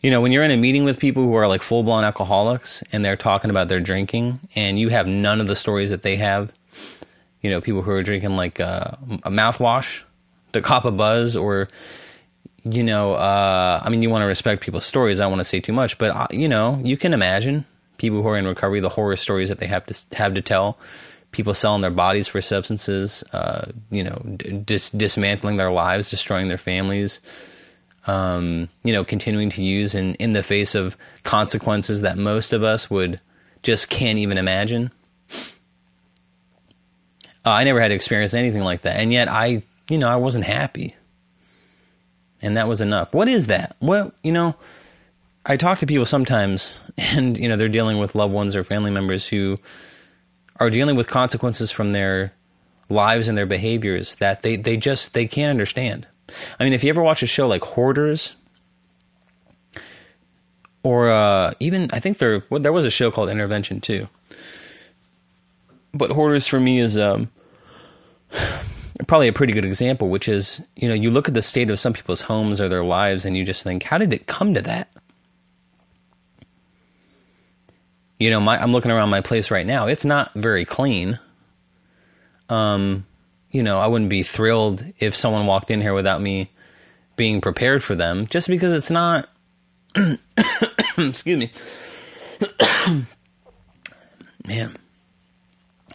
[0.00, 2.82] you know, when you're in a meeting with people who are like full blown alcoholics
[2.92, 6.16] and they're talking about their drinking and you have none of the stories that they
[6.16, 6.52] have,
[7.40, 10.02] you know, people who are drinking like uh, a mouthwash,
[10.52, 11.68] the cop a buzz, or,
[12.64, 15.20] you know, uh, I mean, you want to respect people's stories.
[15.20, 17.64] I don't want to say too much, but, uh, you know, you can imagine
[17.96, 20.78] people who are in recovery, the horror stories that they have to have to tell
[21.32, 24.16] people selling their bodies for substances, uh, you know,
[24.64, 27.20] dis- dismantling their lives, destroying their families,
[28.06, 32.62] um, you know, continuing to use in, in the face of consequences that most of
[32.62, 33.20] us would
[33.62, 34.90] just can't even imagine.
[37.44, 40.16] Uh, I never had to experience anything like that, and yet I, you know, I
[40.16, 40.94] wasn't happy,
[42.42, 43.14] and that was enough.
[43.14, 43.76] What is that?
[43.80, 44.56] Well, you know,
[45.46, 48.90] I talk to people sometimes, and you know, they're dealing with loved ones or family
[48.90, 49.58] members who
[50.60, 52.32] are dealing with consequences from their
[52.90, 56.06] lives and their behaviors that they, they just they can't understand.
[56.60, 58.36] I mean, if you ever watch a show like Hoarders,
[60.82, 64.08] or uh, even I think there well, there was a show called Intervention too.
[65.92, 67.30] But Hoarders for me is um,
[69.08, 71.80] probably a pretty good example, which is you know you look at the state of
[71.80, 74.62] some people's homes or their lives, and you just think, how did it come to
[74.62, 74.88] that?
[78.20, 79.86] You know, my, I'm looking around my place right now.
[79.88, 81.18] It's not very clean.
[82.50, 83.06] Um,
[83.50, 86.50] you know, I wouldn't be thrilled if someone walked in here without me
[87.16, 89.28] being prepared for them, just because it's not.
[90.98, 91.50] excuse me.
[94.46, 94.76] Man,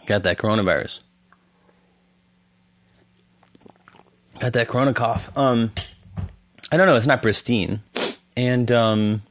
[0.06, 1.04] got that coronavirus.
[4.40, 5.30] Got that corona cough.
[5.36, 5.72] Um,
[6.72, 6.96] I don't know.
[6.96, 7.80] It's not pristine,
[8.36, 9.22] and um,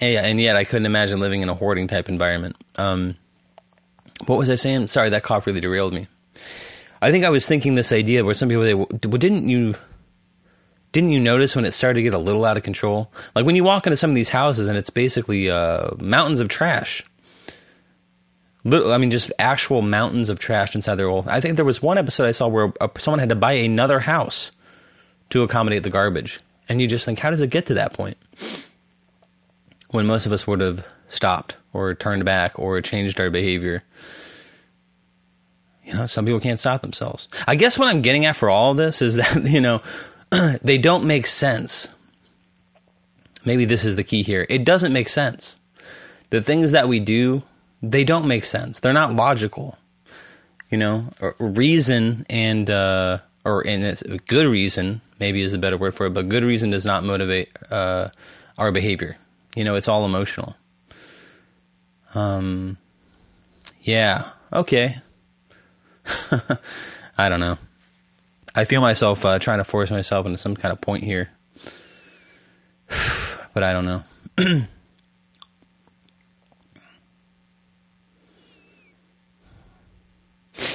[0.00, 2.56] Yeah, and yet I couldn't imagine living in a hoarding type environment.
[2.76, 3.16] Um,
[4.26, 4.88] what was I saying?
[4.88, 6.06] Sorry, that cough really derailed me.
[7.00, 9.74] I think I was thinking this idea where some people they well, didn't you
[10.92, 13.12] didn't you notice when it started to get a little out of control?
[13.34, 16.48] Like when you walk into some of these houses and it's basically uh, mountains of
[16.48, 17.04] trash.
[18.64, 21.28] Little, I mean, just actual mountains of trash inside their old.
[21.28, 24.00] I think there was one episode I saw where a, someone had to buy another
[24.00, 24.50] house
[25.30, 28.16] to accommodate the garbage, and you just think, how does it get to that point?
[29.90, 33.82] When most of us would have stopped or turned back or changed our behavior.
[35.84, 37.28] You know, some people can't stop themselves.
[37.46, 39.82] I guess what I'm getting at for all this is that, you know,
[40.62, 41.88] they don't make sense.
[43.44, 44.46] Maybe this is the key here.
[44.48, 45.58] It doesn't make sense.
[46.30, 47.42] The things that we do,
[47.82, 48.80] they don't make sense.
[48.80, 49.78] They're not logical.
[50.70, 56.06] You know, reason and, uh, or it's good reason, maybe is the better word for
[56.06, 58.10] it, but good reason does not motivate uh,
[58.58, 59.16] our behavior.
[59.58, 60.54] You know, it's all emotional.
[62.14, 62.78] Um,
[63.80, 64.98] yeah, okay.
[67.18, 67.58] I don't know.
[68.54, 71.30] I feel myself uh, trying to force myself into some kind of point here,
[73.52, 74.04] but I don't know.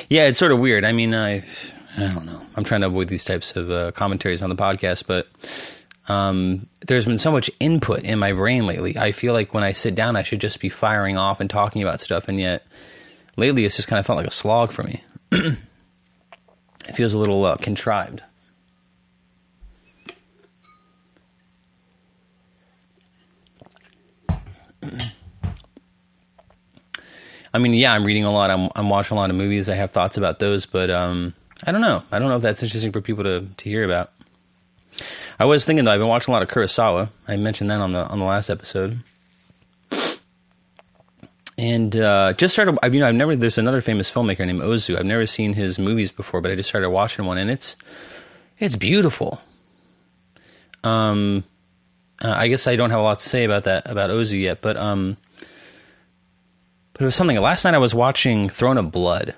[0.10, 0.84] yeah, it's sort of weird.
[0.84, 1.46] I mean, I,
[1.96, 2.42] I don't know.
[2.58, 5.30] I'm trying to avoid these types of uh, commentaries on the podcast, but
[6.08, 8.98] um, there's been so much input in my brain lately.
[8.98, 11.82] I feel like when I sit down, I should just be firing off and talking
[11.82, 12.66] about stuff, and yet
[13.38, 15.04] lately it's just kind of felt like a slog for me.
[15.32, 15.58] it
[16.94, 18.22] feels a little uh, contrived.
[27.54, 28.50] I mean, yeah, I'm reading a lot.
[28.50, 29.70] I'm, I'm watching a lot of movies.
[29.70, 31.34] I have thoughts about those, but um,
[31.66, 32.04] I don't know.
[32.12, 34.12] I don't know if that's interesting for people to to hear about.
[35.40, 37.10] I was thinking though, I've been watching a lot of Kurosawa.
[37.28, 39.00] I mentioned that on the on the last episode,
[41.58, 42.78] and uh, just started.
[42.84, 43.36] I mean, I've never.
[43.36, 44.98] There's another famous filmmaker named Ozu.
[44.98, 47.76] I've never seen his movies before, but I just started watching one, and it's
[48.60, 49.42] it's beautiful.
[50.84, 51.44] Um,
[52.22, 54.62] uh, I guess I don't have a lot to say about that about Ozu yet,
[54.62, 55.18] but um,
[56.94, 57.40] but it was something.
[57.40, 59.34] Last night I was watching Throne of Blood.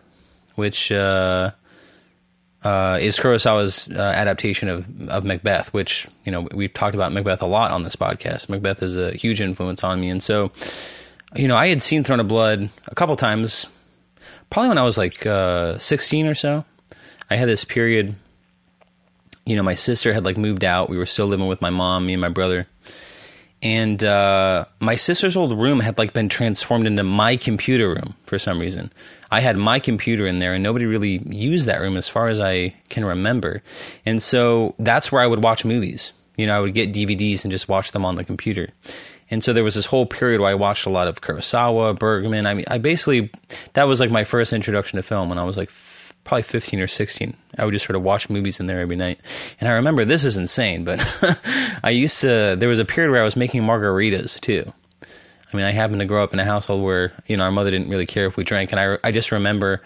[0.55, 1.51] which uh,
[2.65, 7.43] uh, is Kurosawa's uh, adaptation of of Macbeth, which you know we've talked about Macbeth
[7.43, 8.49] a lot on this podcast.
[8.49, 10.51] Macbeth is a huge influence on me, and so
[11.35, 13.67] you know I had seen Throne of Blood a couple times,
[14.49, 16.65] probably when I was like uh, sixteen or so.
[17.29, 18.15] I had this period.
[19.45, 20.89] You know, my sister had like moved out.
[20.89, 22.67] We were still living with my mom, me and my brother
[23.61, 28.37] and uh, my sister's old room had like been transformed into my computer room for
[28.37, 28.91] some reason.
[29.31, 32.39] I had my computer in there, and nobody really used that room as far as
[32.39, 33.63] I can remember.
[34.05, 36.13] And so that's where I would watch movies.
[36.37, 38.69] You know, I would get DVDs and just watch them on the computer.
[39.31, 42.45] And so there was this whole period where I watched a lot of Kurosawa, Bergman.
[42.45, 43.31] I mean, I basically
[43.73, 45.71] that was like my first introduction to film when I was like
[46.25, 47.37] probably 15 or 16.
[47.57, 49.21] I would just sort of watch movies in there every night.
[49.61, 50.99] And I remember this is insane, but
[51.83, 54.73] I used to, there was a period where I was making margaritas too.
[55.01, 57.71] I mean, I happened to grow up in a household where, you know, our mother
[57.71, 58.71] didn't really care if we drank.
[58.71, 59.81] And I, I just remember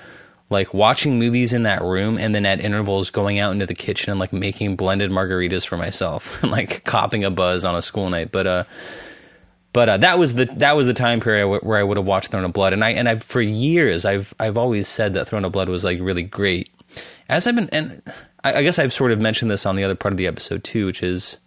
[0.50, 4.10] like watching movies in that room and then at intervals going out into the kitchen
[4.10, 8.10] and like making blended margaritas for myself and like copping a buzz on a school
[8.10, 8.32] night.
[8.32, 8.64] But, uh,
[9.72, 12.32] but uh, that was the that was the time period where I would have watched
[12.32, 15.46] Throne of Blood, and I and I for years I've I've always said that Throne
[15.46, 16.72] of Blood was like really great.
[17.28, 18.02] As I've been, and
[18.44, 20.64] I, I guess I've sort of mentioned this on the other part of the episode
[20.64, 21.38] too, which is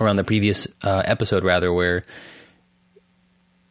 [0.00, 2.02] around the previous uh, episode rather, where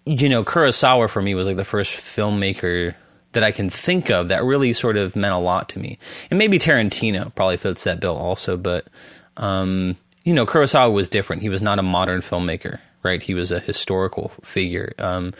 [0.05, 2.95] you know Kurosawa for me was like the first filmmaker
[3.34, 5.99] that I can think of that really sort of meant a lot to me,
[6.30, 8.88] and maybe Tarantino probably fits that bill also, but.
[9.38, 11.41] Um, you know, Kurosawa was different.
[11.41, 13.22] He was not a modern filmmaker right?
[13.22, 14.93] He was a historical figure.
[14.99, 15.34] Um,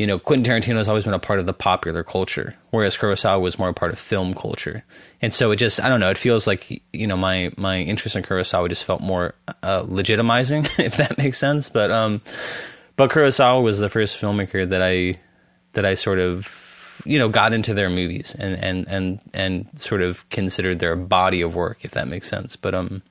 [0.00, 3.38] you know, Quentin Tarantino has always been a part of the popular culture, whereas Kurosawa
[3.38, 4.82] was more a part of film culture.
[5.20, 8.16] And so it just, I don't know, it feels like, you know, my, my interest
[8.16, 11.68] in Kurosawa just felt more uh, legitimizing, if that makes sense.
[11.68, 12.22] But, um,
[12.96, 15.18] but Kurosawa was the first filmmaker that I,
[15.74, 20.00] that I sort of, you know, got into their movies and, and, and, and sort
[20.00, 22.56] of considered their body of work, if that makes sense.
[22.56, 23.02] But, um,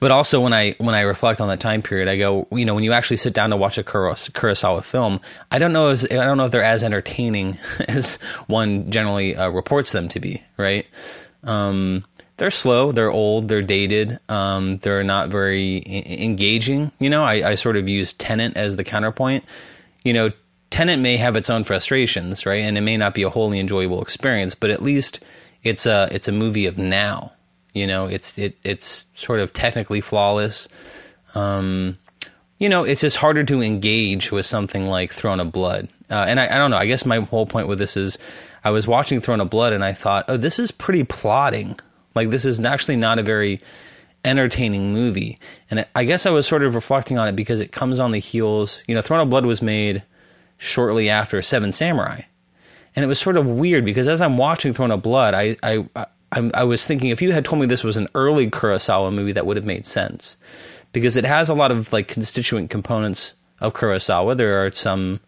[0.00, 2.74] But also when I when I reflect on that time period, I go, you know,
[2.74, 5.20] when you actually sit down to watch a Kurosawa film,
[5.50, 8.16] I don't know I don't know if they're as entertaining as
[8.46, 10.42] one generally uh, reports them to be.
[10.56, 10.86] Right?
[11.44, 12.04] Um,
[12.36, 16.90] they're slow, they're old, they're dated, um, they're not very I- engaging.
[16.98, 19.44] You know, I, I sort of use Tenet as the counterpoint.
[20.02, 20.30] You know,
[20.70, 24.02] Tenet may have its own frustrations, right, and it may not be a wholly enjoyable
[24.02, 25.20] experience, but at least
[25.62, 27.32] it's a it's a movie of now
[27.72, 30.68] you know, it's it it's sort of technically flawless.
[31.34, 31.98] Um,
[32.58, 35.88] you know, it's just harder to engage with something like Throne of Blood.
[36.10, 36.76] Uh, and I, I, don't know.
[36.76, 38.18] I guess my whole point with this is,
[38.62, 41.80] I was watching Throne of Blood and I thought, oh, this is pretty plotting.
[42.14, 43.60] Like this is actually not a very
[44.24, 45.40] entertaining movie.
[45.70, 48.18] And I guess I was sort of reflecting on it because it comes on the
[48.18, 48.82] heels.
[48.86, 50.02] You know, Throne of Blood was made
[50.58, 52.20] shortly after Seven Samurai,
[52.94, 56.06] and it was sort of weird because as I'm watching Throne of Blood, I I
[56.32, 59.32] I'm, i was thinking if you had told me this was an early Kurosawa movie,
[59.32, 60.36] that would have made sense
[60.92, 64.36] because it has a lot of like constituent components of Kurosawa.
[64.36, 65.20] There are some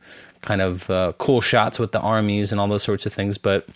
[0.42, 3.68] kind of uh, cool shots with the armies and all those sorts of things, but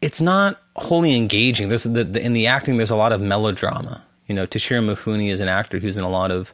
[0.00, 1.68] it's not wholly engaging.
[1.68, 2.76] There's the, the, in the acting.
[2.76, 4.02] There's a lot of melodrama.
[4.26, 6.52] You know, Toshiro Mifune is an actor who's in a lot of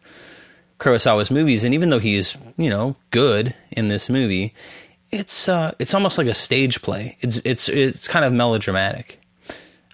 [0.79, 4.53] Kurosawa's movies, and even though he's you know good in this movie,
[5.13, 7.19] it's uh, it's almost like a stage play.
[7.21, 9.21] It's it's it's kind of melodramatic.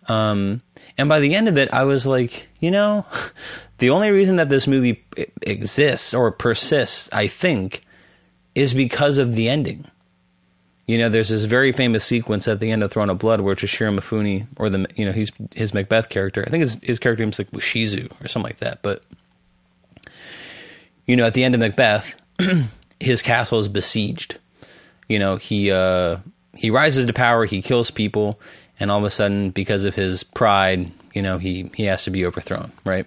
[0.06, 0.62] Um,
[0.96, 3.04] and by the end of it, I was like, you know,
[3.78, 5.04] the only reason that this movie
[5.42, 7.82] exists or persists, I think,
[8.54, 9.84] is because of the ending.
[10.86, 13.54] You know, there's this very famous sequence at the end of Throne of Blood where
[13.54, 16.44] Toshiro Mifune, or the you know, he's his Macbeth character.
[16.46, 18.82] I think his his character name's like Bushizu or something like that.
[18.82, 19.02] But
[21.06, 22.14] you know, at the end of Macbeth,
[23.00, 24.38] his castle is besieged
[25.08, 26.18] you know, he uh,
[26.54, 28.40] he rises to power, he kills people,
[28.78, 32.10] and all of a sudden, because of his pride, you know, he he has to
[32.10, 33.06] be overthrown, right?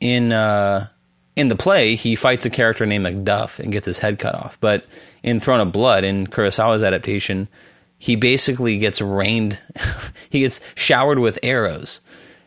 [0.00, 0.88] In uh,
[1.34, 4.58] in the play, he fights a character named Macduff and gets his head cut off.
[4.60, 4.84] But
[5.22, 7.48] in Throne of Blood, in Kurosawa's adaptation,
[7.98, 9.58] he basically gets rained,
[10.30, 12.00] he gets showered with arrows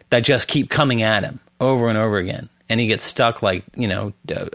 [0.09, 3.63] that just keep coming at him over and over again and he gets stuck like
[3.75, 4.45] you know uh,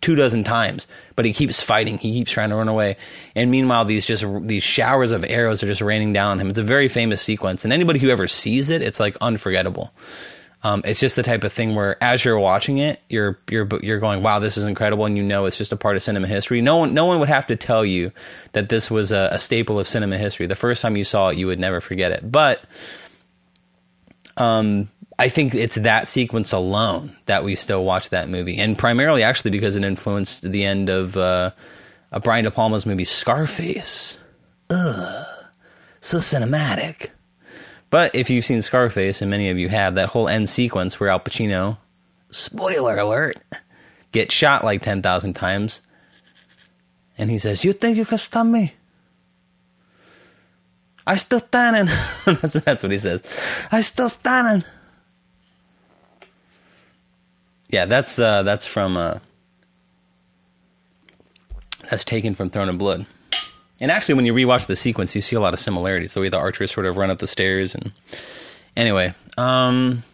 [0.00, 0.86] two dozen times
[1.16, 1.98] but he keeps fighting.
[1.98, 2.98] He keeps trying to run away.
[3.34, 6.50] And meanwhile these just these showers of arrows are just raining down on him.
[6.50, 7.64] It's a very famous sequence.
[7.64, 9.92] And anybody who ever sees it it's like unforgettable.
[10.62, 14.00] Um, it's just the type of thing where as you're watching it you're you're you're
[14.00, 16.60] going wow this is incredible and you know it's just a part of cinema history.
[16.60, 18.12] No one no one would have to tell you
[18.52, 20.46] that this was a, a staple of cinema history.
[20.46, 22.30] The first time you saw it you would never forget it.
[22.30, 22.62] But
[24.36, 29.22] um I think it's that sequence alone that we still watch that movie, and primarily
[29.22, 31.52] actually because it influenced the end of uh,
[32.12, 34.18] a Brian De Palma's movie Scarface.
[34.68, 35.26] Ugh,
[36.00, 37.10] so cinematic.
[37.88, 41.08] But if you've seen Scarface, and many of you have, that whole end sequence where
[41.08, 41.78] Al Pacino,
[42.30, 43.38] spoiler alert,
[44.12, 45.80] gets shot like 10,000 times,
[47.16, 48.74] and he says, You think you can stop me?
[51.06, 51.94] I still standing.
[52.26, 53.22] that's, that's what he says.
[53.70, 54.64] I still standing.
[57.76, 59.18] Yeah, that's uh, that's from uh,
[61.90, 63.04] that's taken from Throne of Blood.
[63.82, 66.14] And actually, when you rewatch the sequence, you see a lot of similarities.
[66.14, 67.92] The way the archers sort of run up the stairs, and
[68.78, 70.04] anyway, um,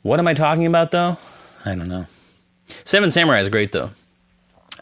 [0.00, 1.18] what am I talking about though?
[1.66, 2.06] I don't know.
[2.84, 3.90] Seven Samurai is great though.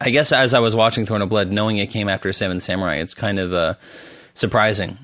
[0.01, 2.99] I guess as I was watching Throne of Blood, knowing it came after Seven Samurai,
[2.99, 3.75] it's kind of uh,
[4.35, 4.97] surprising.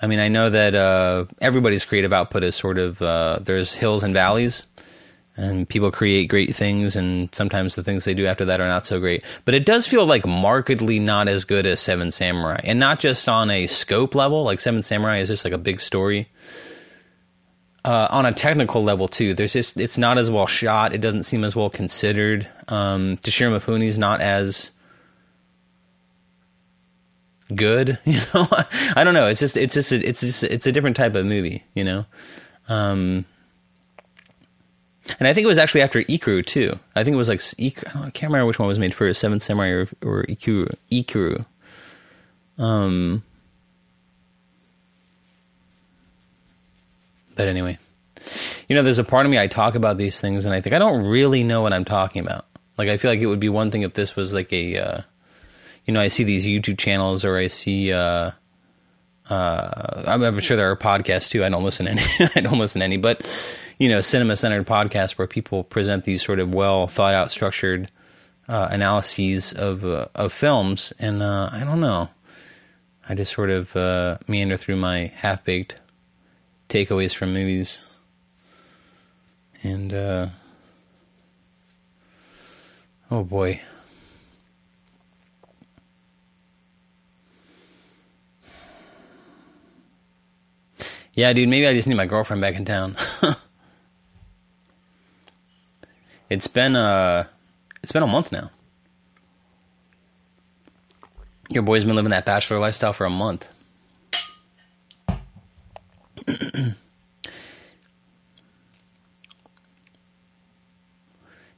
[0.00, 4.02] I mean, I know that uh, everybody's creative output is sort of uh, there's hills
[4.04, 4.64] and valleys,
[5.36, 8.84] and people create great things, and sometimes the things they do after that are not
[8.84, 9.24] so great.
[9.44, 13.28] But it does feel like markedly not as good as Seven Samurai, and not just
[13.28, 14.44] on a scope level.
[14.44, 16.28] Like Seven Samurai is just like a big story.
[17.84, 20.92] Uh, on a technical level too, there's just it's not as well shot.
[20.92, 22.46] It doesn't seem as well considered.
[22.68, 24.70] Um, Toshiro Mifune's not as
[27.54, 27.98] good.
[28.04, 28.48] You know,
[28.96, 29.28] I don't know.
[29.28, 31.64] It's just it's just a, it's just it's a different type of movie.
[31.74, 32.06] You know.
[32.68, 33.24] Um,
[35.18, 36.78] and I think it was actually after Ikuru too.
[36.94, 39.40] I think it was like I, I, can't remember which one was made first, Seven
[39.40, 40.72] Samurai or, or Ikuru.
[40.90, 41.44] Ikiru.
[42.58, 43.22] Um,
[47.34, 47.78] but anyway,
[48.68, 50.74] you know, there's a part of me I talk about these things, and I think
[50.74, 52.46] I don't really know what I'm talking about.
[52.78, 55.00] Like, I feel like it would be one thing if this was like a, uh,
[55.84, 57.92] you know, I see these YouTube channels or I see.
[57.92, 58.30] Uh,
[59.28, 61.44] uh, I'm sure there are podcasts too.
[61.44, 62.02] I don't listen to any.
[62.36, 63.26] I don't listen to any, but
[63.82, 67.90] you know, cinema centered podcast where people present these sort of well thought out, structured
[68.46, 72.08] uh, analyses of uh, of films, and uh, I don't know.
[73.08, 75.80] I just sort of uh, meander through my half baked
[76.68, 77.84] takeaways from movies,
[79.64, 80.28] and uh,
[83.10, 83.60] oh boy.
[91.14, 92.96] Yeah, dude, maybe I just need my girlfriend back in town.
[96.32, 97.24] It's been uh
[97.82, 98.50] it's been a month now.
[101.50, 103.50] Your boy's been living that bachelor lifestyle for a month.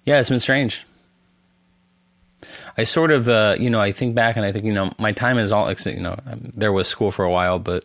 [0.05, 0.83] yeah, it's been strange.
[2.77, 5.13] I sort of, uh, you know, I think back and I think, you know, my
[5.13, 7.85] time is all, you know, um, there was school for a while, but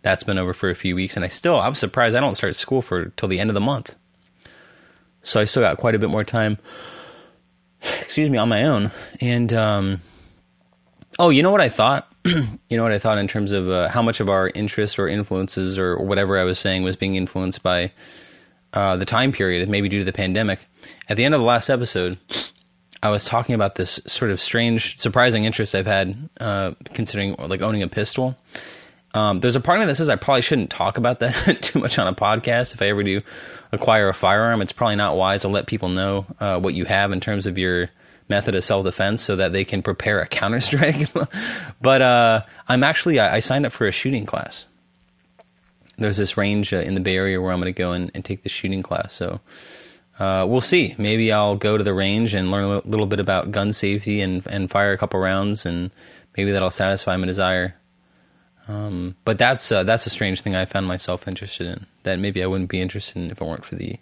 [0.00, 2.56] that's been over for a few weeks, and I still, I'm surprised I don't start
[2.56, 3.96] school for till the end of the month.
[5.22, 6.58] So I still got quite a bit more time,
[8.00, 8.90] excuse me, on my own.
[9.20, 10.00] And, um,
[11.18, 12.12] oh, you know what I thought?
[12.24, 15.08] you know what I thought in terms of uh, how much of our interests or
[15.08, 17.92] influences or whatever I was saying was being influenced by
[18.72, 20.60] uh, the time period, maybe due to the pandemic.
[21.08, 22.18] At the end of the last episode,
[23.02, 27.60] I was talking about this sort of strange, surprising interest I've had uh, considering like
[27.60, 28.36] owning a pistol.
[29.14, 31.78] Um, there's a part of me that says I probably shouldn't talk about that too
[31.78, 32.72] much on a podcast.
[32.72, 33.20] If I ever do
[33.70, 37.12] acquire a firearm, it's probably not wise to let people know uh, what you have
[37.12, 37.90] in terms of your
[38.28, 41.12] method of self defense so that they can prepare a counter strike.
[41.80, 44.64] but uh, I'm actually I, I, signed up for a shooting class.
[45.98, 48.24] There's this range uh, in the Bay Area where I'm going to go and, and,
[48.24, 49.12] take the shooting class.
[49.12, 49.40] So
[50.18, 50.94] uh, we'll see.
[50.96, 54.44] Maybe I'll go to the range and learn a little bit about gun safety and
[54.46, 55.90] and fire a couple rounds, and
[56.34, 57.76] maybe that'll satisfy my desire
[58.68, 61.86] um, but that's uh, that's a strange thing I found myself interested in.
[62.04, 63.96] That maybe I wouldn't be interested in if it weren't for the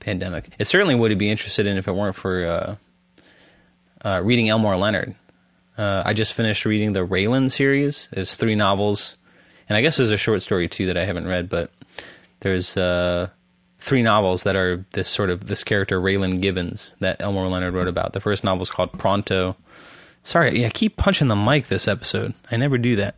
[0.00, 0.50] pandemic.
[0.58, 2.76] It certainly would be interested in if it weren't for uh,
[4.04, 5.14] uh, reading Elmore Leonard.
[5.76, 8.08] Uh, I just finished reading the Raylan series.
[8.12, 9.16] There's three novels,
[9.68, 11.48] and I guess there's a short story too that I haven't read.
[11.48, 11.70] But
[12.40, 13.28] there's uh,
[13.78, 17.88] three novels that are this sort of this character Raylan Givens that Elmore Leonard wrote
[17.88, 18.12] about.
[18.12, 19.56] The first novel is called Pronto.
[20.24, 22.34] Sorry, yeah, I keep punching the mic this episode.
[22.50, 23.16] I never do that.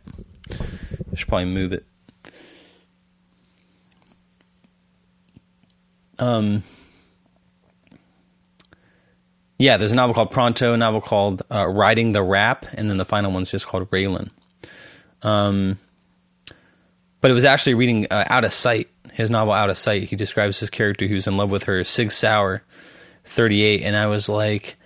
[0.59, 1.85] I should probably move it.
[6.19, 6.63] Um,
[9.57, 12.97] yeah, there's a novel called Pronto, a novel called uh, Riding the Rap, and then
[12.97, 14.29] the final one's just called Raylan.
[15.23, 15.79] Um,
[17.21, 20.03] but it was actually reading uh, Out of Sight, his novel Out of Sight.
[20.03, 22.63] He describes his character who's in love with her, Sig Sauer,
[23.25, 24.77] 38, and I was like,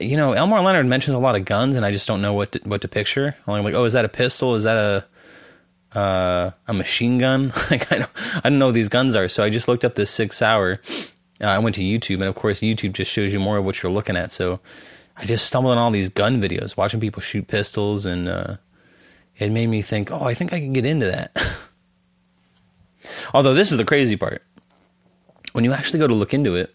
[0.00, 2.52] you know, Elmore Leonard mentions a lot of guns, and I just don't know what
[2.52, 3.36] to, what to picture.
[3.46, 4.54] I'm like, oh, is that a pistol?
[4.54, 7.52] Is that a uh, a machine gun?
[7.70, 9.28] like I don't I don't know what these guns are.
[9.28, 10.80] So I just looked up this Sig Sauer.
[11.40, 13.82] Uh, I went to YouTube, and of course, YouTube just shows you more of what
[13.82, 14.32] you're looking at.
[14.32, 14.60] So
[15.16, 18.56] I just stumbled on all these gun videos, watching people shoot pistols, and uh,
[19.38, 21.36] it made me think, oh, I think I can get into that.
[23.34, 24.42] Although this is the crazy part.
[25.52, 26.74] When you actually go to look into it,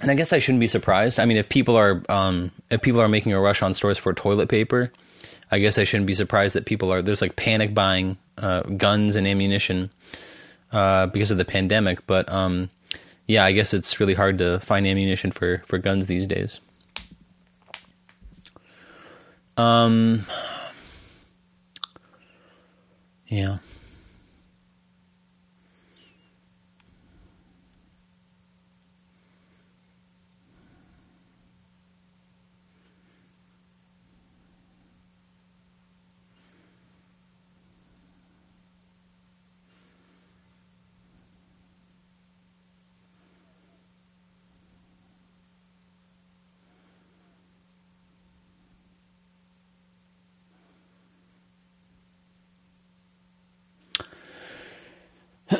[0.00, 1.20] and I guess I shouldn't be surprised.
[1.20, 4.12] I mean, if people are um, if people are making a rush on stores for
[4.12, 4.90] toilet paper,
[5.50, 9.16] I guess I shouldn't be surprised that people are there's like panic buying uh, guns
[9.16, 9.90] and ammunition
[10.72, 12.06] uh, because of the pandemic.
[12.06, 12.70] But um,
[13.26, 16.60] yeah, I guess it's really hard to find ammunition for for guns these days.
[19.56, 20.24] Um,
[23.26, 23.58] yeah.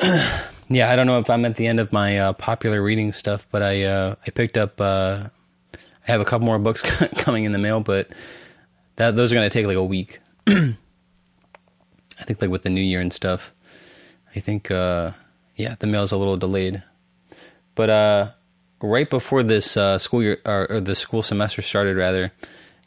[0.69, 3.45] yeah, I don't know if I'm at the end of my uh, popular reading stuff,
[3.51, 4.81] but I uh, I picked up.
[4.81, 5.25] Uh,
[5.75, 6.81] I have a couple more books
[7.17, 8.09] coming in the mail, but
[8.95, 10.19] that those are going to take like a week.
[10.47, 13.53] I think like with the new year and stuff.
[14.35, 15.11] I think uh,
[15.55, 16.81] yeah, the mail's a little delayed.
[17.75, 18.31] But uh,
[18.81, 22.31] right before this uh, school year or, or the school semester started, rather,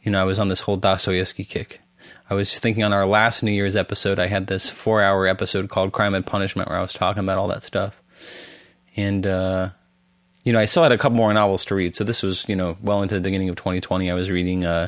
[0.03, 1.81] you know, I was on this whole Dostoevsky kick
[2.29, 5.69] I was thinking on our last New Year's episode, I had this four hour episode
[5.69, 8.01] called Crime and Punishment where I was talking about all that stuff.
[8.95, 9.69] And, uh,
[10.43, 11.93] you know, I still had a couple more novels to read.
[11.95, 14.09] So this was, you know, well into the beginning of 2020.
[14.09, 14.87] I was reading uh,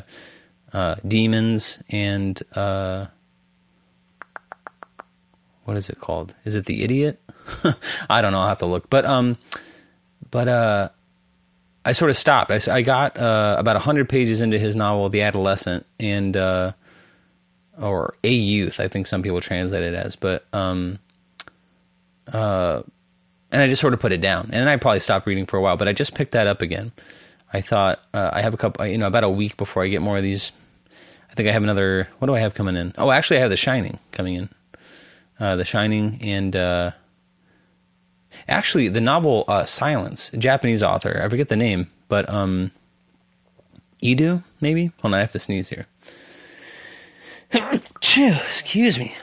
[0.72, 3.06] uh, Demons and uh,
[5.64, 6.34] what is it called?
[6.44, 7.20] Is it The Idiot?
[8.10, 8.40] I don't know.
[8.40, 8.90] I'll have to look.
[8.90, 9.36] But, um,
[10.30, 10.88] but, uh,
[11.84, 12.50] I sort of stopped.
[12.50, 16.72] I, I got uh, about 100 pages into his novel, The Adolescent, and uh,
[17.80, 18.80] or a youth.
[18.80, 20.98] I think some people translate it as, but um,
[22.32, 22.82] uh,
[23.50, 25.56] and I just sort of put it down, and then I probably stopped reading for
[25.56, 25.76] a while.
[25.76, 26.92] But I just picked that up again.
[27.52, 30.02] I thought uh, I have a couple, you know, about a week before I get
[30.02, 30.52] more of these.
[31.30, 32.08] I think I have another.
[32.18, 32.92] What do I have coming in?
[32.98, 34.50] Oh, actually, I have The Shining coming in.
[35.40, 36.90] Uh, the Shining and uh,
[38.48, 41.22] actually the novel uh, Silence, Japanese author.
[41.24, 42.72] I forget the name, but um,
[44.02, 44.90] Idu maybe.
[45.00, 45.86] Hold on, I have to sneeze here.
[47.52, 49.14] Excuse me.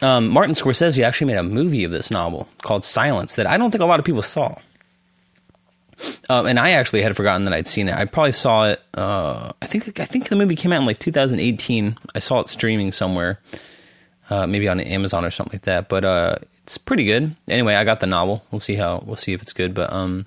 [0.00, 3.70] Um, Martin Scorsese actually made a movie of this novel called Silence that I don't
[3.70, 4.56] think a lot of people saw.
[6.30, 7.94] Um, and I actually had forgotten that I'd seen it.
[7.94, 8.80] I probably saw it.
[8.94, 11.98] Uh, I think I think the movie came out in like 2018.
[12.14, 13.40] I saw it streaming somewhere,
[14.30, 15.88] uh, maybe on Amazon or something like that.
[15.88, 17.34] But uh, it's pretty good.
[17.48, 18.44] Anyway, I got the novel.
[18.52, 19.74] We'll see how we'll see if it's good.
[19.74, 20.26] But um,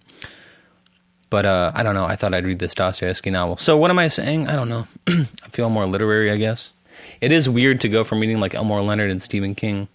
[1.29, 2.05] but uh, I don't know.
[2.05, 3.55] I thought I'd read this Dostoevsky novel.
[3.55, 4.49] So what am I saying?
[4.49, 4.87] I don't know.
[5.07, 6.73] I feel more literary, I guess
[7.19, 9.87] it is weird to go from reading like Elmore Leonard and Stephen King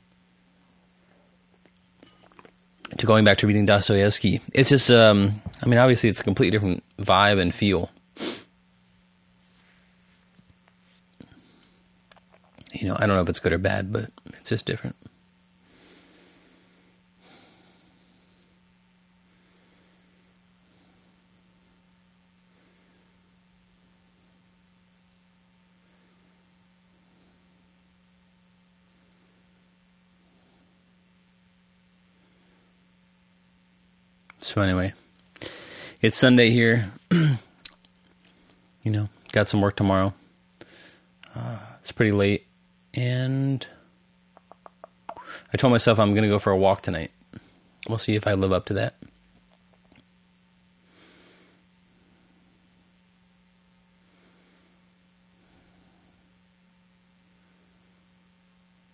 [2.99, 4.41] to going back to reading Dostoevsky.
[4.53, 7.91] It's just, um, I mean, obviously it's a completely different vibe and feel.
[12.73, 14.97] You know, I don't know if it's good or bad, but it's just different.
[34.47, 34.93] So anyway,
[36.01, 36.93] it's Sunday here.
[37.11, 37.37] you
[38.85, 40.15] know, got some work tomorrow.
[41.35, 42.47] Uh, it's pretty late,
[42.95, 43.67] and
[45.53, 47.11] I told myself I'm to go for a walk tonight.
[47.89, 48.95] We'll see if I live up to that.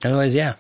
[0.03, 0.55] Otherwise, yeah,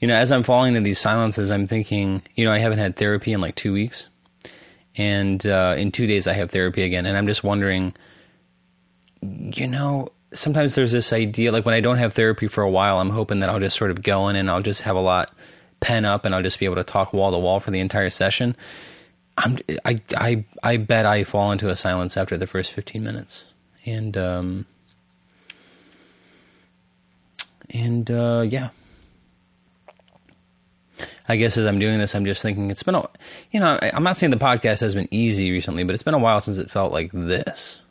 [0.00, 2.96] you know, as I'm falling into these silences, I'm thinking, you know, I haven't had
[2.96, 4.08] therapy in like two weeks.
[4.96, 7.06] And uh, in two days, I have therapy again.
[7.06, 7.94] And I'm just wondering,
[9.20, 12.98] you know, sometimes there's this idea, like when I don't have therapy for a while,
[12.98, 15.32] I'm hoping that I'll just sort of go in and I'll just have a lot
[15.80, 18.10] pen up and I'll just be able to talk wall to wall for the entire
[18.10, 18.56] session.
[19.36, 23.52] I'm, I, I, I bet I fall into a silence after the first 15 minutes.
[23.84, 24.66] And, um,
[27.70, 28.70] and, uh, yeah,
[31.28, 33.08] I guess as I'm doing this, I'm just thinking it's been a,
[33.50, 36.18] you know, I'm not saying the podcast has been easy recently, but it's been a
[36.18, 37.82] while since it felt like this.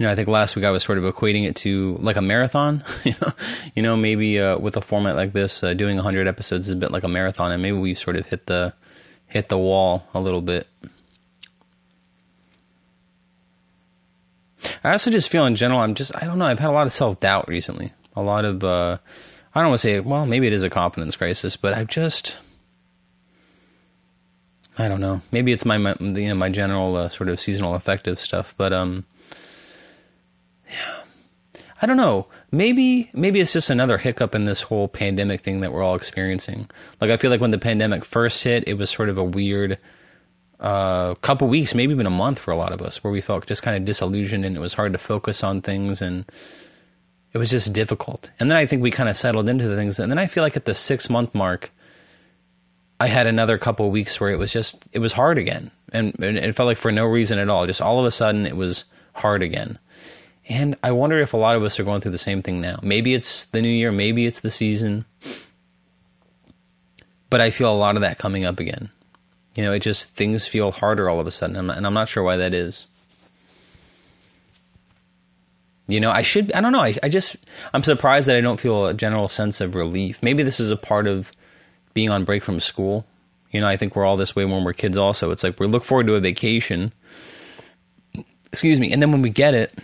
[0.00, 2.22] you know, I think last week I was sort of equating it to like a
[2.22, 2.82] marathon.
[3.04, 3.32] you know,
[3.74, 6.76] you know, maybe uh, with a format like this, uh, doing hundred episodes is a
[6.76, 8.72] bit like a marathon, and maybe we've sort of hit the
[9.26, 10.66] hit the wall a little bit.
[14.84, 16.46] I also just feel in general, I'm just I don't know.
[16.46, 17.92] I've had a lot of self doubt recently.
[18.16, 18.98] A lot of uh,
[19.54, 22.38] I don't want to say well, maybe it is a confidence crisis, but I've just
[24.78, 25.20] I don't know.
[25.30, 28.72] Maybe it's my, my you know my general uh, sort of seasonal affective stuff, but
[28.72, 29.04] um
[30.68, 30.96] yeah.
[31.82, 32.26] I don't know.
[32.50, 36.68] Maybe maybe it's just another hiccup in this whole pandemic thing that we're all experiencing.
[37.00, 39.78] Like I feel like when the pandemic first hit, it was sort of a weird
[40.60, 43.46] uh, couple weeks, maybe even a month for a lot of us, where we felt
[43.46, 46.30] just kind of disillusioned and it was hard to focus on things and
[47.32, 48.30] it was just difficult.
[48.38, 49.98] And then I think we kind of settled into the things.
[49.98, 51.72] And then I feel like at the six month mark,
[52.98, 56.36] I had another couple weeks where it was just it was hard again, and, and
[56.36, 57.66] it felt like for no reason at all.
[57.66, 58.84] Just all of a sudden, it was
[59.14, 59.78] hard again.
[60.50, 62.78] And I wonder if a lot of us are going through the same thing now.
[62.82, 65.06] Maybe it's the new year, maybe it's the season.
[67.30, 68.90] But I feel a lot of that coming up again.
[69.60, 72.22] You know, it just, things feel harder all of a sudden, and I'm not sure
[72.22, 72.86] why that is.
[75.86, 77.36] You know, I should, I don't know, I, I just,
[77.74, 80.22] I'm surprised that I don't feel a general sense of relief.
[80.22, 81.30] Maybe this is a part of
[81.92, 83.04] being on break from school.
[83.50, 85.30] You know, I think we're all this way when we're kids also.
[85.30, 86.90] It's like we look forward to a vacation.
[88.46, 88.94] Excuse me.
[88.94, 89.78] And then when we get it,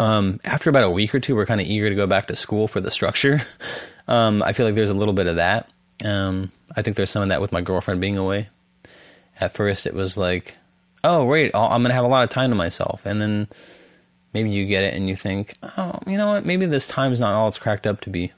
[0.00, 2.36] um, after about a week or two, we're kind of eager to go back to
[2.36, 3.42] school for the structure.
[4.10, 5.68] Um, I feel like there's a little bit of that.
[6.04, 8.48] Um, I think there's some of that with my girlfriend being away.
[9.40, 10.56] At first, it was like,
[11.04, 13.02] oh, wait, I'm going to have a lot of time to myself.
[13.04, 13.48] And then
[14.34, 16.44] maybe you get it and you think, oh, you know what?
[16.44, 18.32] Maybe this time's not all it's cracked up to be.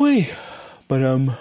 [0.00, 0.34] Wait,
[0.88, 1.36] but um,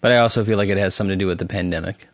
[0.00, 2.08] But I also feel like it has something to do with the pandemic.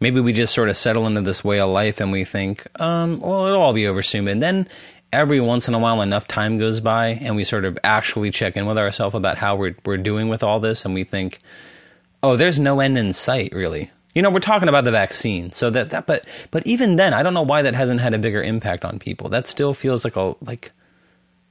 [0.00, 3.20] Maybe we just sort of settle into this way of life and we think, um,
[3.20, 4.26] well, it'll all be over soon.
[4.26, 4.66] And then
[5.12, 8.56] every once in a while, enough time goes by and we sort of actually check
[8.56, 10.84] in with ourselves about how we're, we're doing with all this.
[10.84, 11.38] And we think,
[12.20, 13.92] oh, there's no end in sight, really.
[14.14, 17.22] You know, we're talking about the vaccine, so that that, but but even then, I
[17.22, 19.30] don't know why that hasn't had a bigger impact on people.
[19.30, 20.72] That still feels like a like,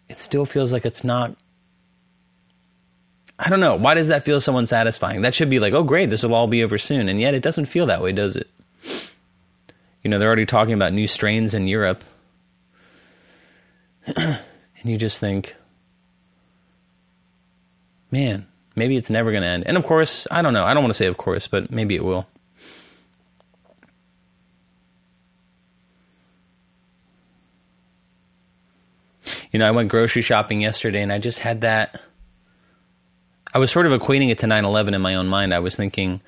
[0.09, 1.35] it still feels like it's not.
[3.39, 3.75] I don't know.
[3.75, 5.23] Why does that feel so unsatisfying?
[5.23, 7.41] That should be like, oh, great, this will all be over soon, and yet it
[7.41, 8.51] doesn't feel that way, does it?
[10.03, 12.03] You know, they're already talking about new strains in Europe,
[14.15, 14.39] and
[14.83, 15.55] you just think,
[18.11, 18.45] man,
[18.75, 19.63] maybe it's never going to end.
[19.65, 20.65] And of course, I don't know.
[20.65, 22.27] I don't want to say of course, but maybe it will.
[29.51, 32.01] You know, I went grocery shopping yesterday and I just had that.
[33.53, 35.53] I was sort of equating it to 9 11 in my own mind.
[35.53, 36.21] I was thinking,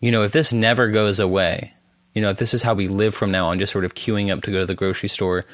[0.00, 1.72] you know, if this never goes away,
[2.14, 4.30] you know, if this is how we live from now on, just sort of queuing
[4.30, 5.44] up to go to the grocery store,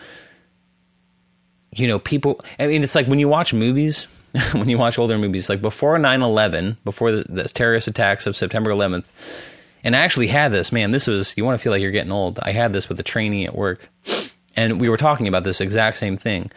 [1.75, 4.07] you know, people, I mean, it's like when you watch movies,
[4.53, 8.37] when you watch older movies, like before 9 11, before the, the terrorist attacks of
[8.37, 9.05] September 11th,
[9.85, 12.13] and I actually had this, man, this was, you want to feel like you're getting
[12.13, 12.39] old.
[12.41, 13.89] I had this with a trainee at work
[14.57, 16.51] and we were talking about this exact same thing.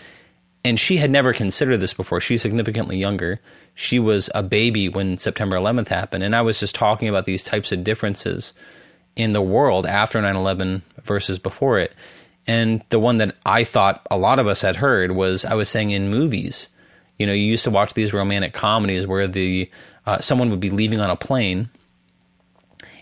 [0.64, 2.20] And she had never considered this before.
[2.20, 3.40] She's significantly younger.
[3.76, 6.24] She was a baby when September 11th happened.
[6.24, 8.54] And I was just talking about these types of differences
[9.16, 11.94] in the world after 9 11 versus before it.
[12.48, 15.70] And the one that I thought a lot of us had heard was I was
[15.70, 16.70] saying in movies,
[17.18, 19.70] you know, you used to watch these romantic comedies where the
[20.06, 21.70] uh, someone would be leaving on a plane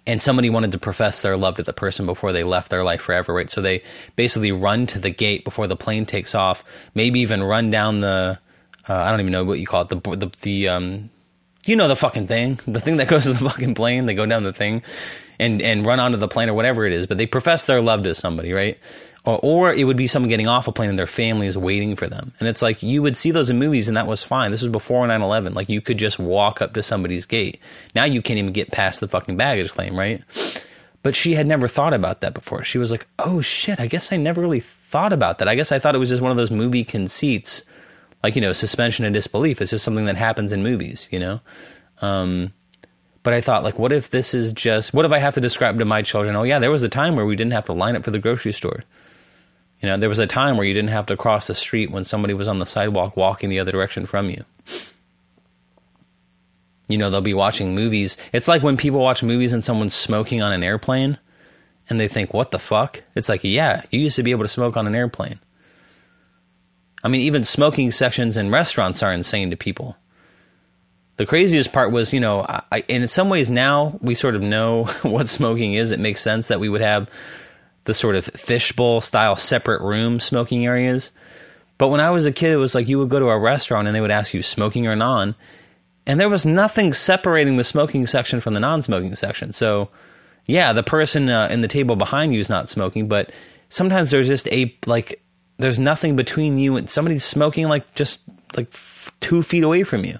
[0.05, 3.01] and somebody wanted to profess their love to the person before they left their life
[3.01, 3.49] forever, right?
[3.49, 3.83] So they
[4.15, 8.39] basically run to the gate before the plane takes off, maybe even run down the
[8.87, 11.09] uh, I don't even know what you call it the the the um
[11.65, 14.05] you know the fucking thing, the thing that goes to the fucking plane.
[14.05, 14.83] They go down the thing
[15.39, 18.03] and and run onto the plane or whatever it is, but they profess their love
[18.03, 18.77] to somebody, right?
[19.26, 21.95] Or, or it would be someone getting off a plane and their family is waiting
[21.95, 22.34] for them.
[22.39, 24.51] And it's like you would see those in movies and that was fine.
[24.51, 25.53] This was before 9 11.
[25.53, 27.59] Like you could just walk up to somebody's gate.
[27.95, 30.21] Now you can't even get past the fucking baggage claim, right?
[31.03, 32.63] But she had never thought about that before.
[32.63, 35.47] She was like, oh shit, I guess I never really thought about that.
[35.47, 37.63] I guess I thought it was just one of those movie conceits,
[38.24, 39.61] like, you know, suspension of disbelief.
[39.61, 41.41] It's just something that happens in movies, you know?
[42.01, 42.53] Um,
[43.21, 45.78] but I thought, like, what if this is just, what if I have to describe
[45.80, 47.95] to my children, oh yeah, there was a time where we didn't have to line
[47.95, 48.84] up for the grocery store?
[49.84, 52.05] You know, there was a time where you didn't have to cross the street when
[52.05, 54.45] somebody was on the sidewalk walking the other direction from you.
[56.88, 58.15] You know, they'll be watching movies.
[58.31, 61.17] It's like when people watch movies and someone's smoking on an airplane
[61.89, 63.03] and they think, what the fuck?
[63.13, 65.39] It's like, yeah, you used to be able to smoke on an airplane.
[67.03, 69.97] I mean, even smoking sections in restaurants are insane to people.
[71.17, 74.86] The craziest part was, you know, I, in some ways now we sort of know
[75.01, 75.91] what smoking is.
[75.91, 77.09] It makes sense that we would have
[77.86, 81.11] the sort of fishbowl style separate room smoking areas.
[81.77, 83.88] But when I was a kid, it was like you would go to a restaurant
[83.88, 85.36] and they would ask you smoking or non,
[86.05, 89.53] and there was nothing separating the smoking section from the non-smoking section.
[89.53, 89.89] So,
[90.45, 93.31] yeah, the person uh, in the table behind you is not smoking, but
[93.69, 95.21] sometimes there's just a like
[95.57, 98.21] there's nothing between you and somebody's smoking like just
[98.55, 100.19] like f- two feet away from you.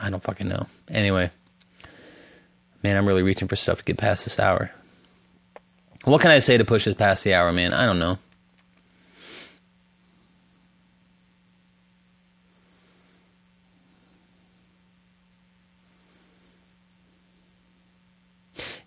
[0.00, 0.66] I don't fucking know.
[0.90, 1.30] Anyway,
[2.82, 4.70] man, I'm really reaching for stuff to get past this hour.
[6.04, 7.72] What can I say to push us past the hour, man?
[7.72, 8.18] I don't know.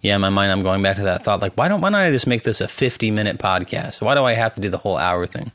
[0.05, 1.41] yeah, in my mind, I'm going back to that thought.
[1.41, 4.01] Like, why don't why don't I just make this a 50 minute podcast?
[4.01, 5.51] Why do I have to do the whole hour thing?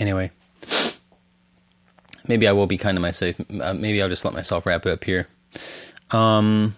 [0.00, 0.30] Anyway,
[2.26, 3.36] maybe I will be kind to myself.
[3.38, 5.28] Uh, maybe I'll just let myself wrap it up here.
[6.10, 6.74] Um,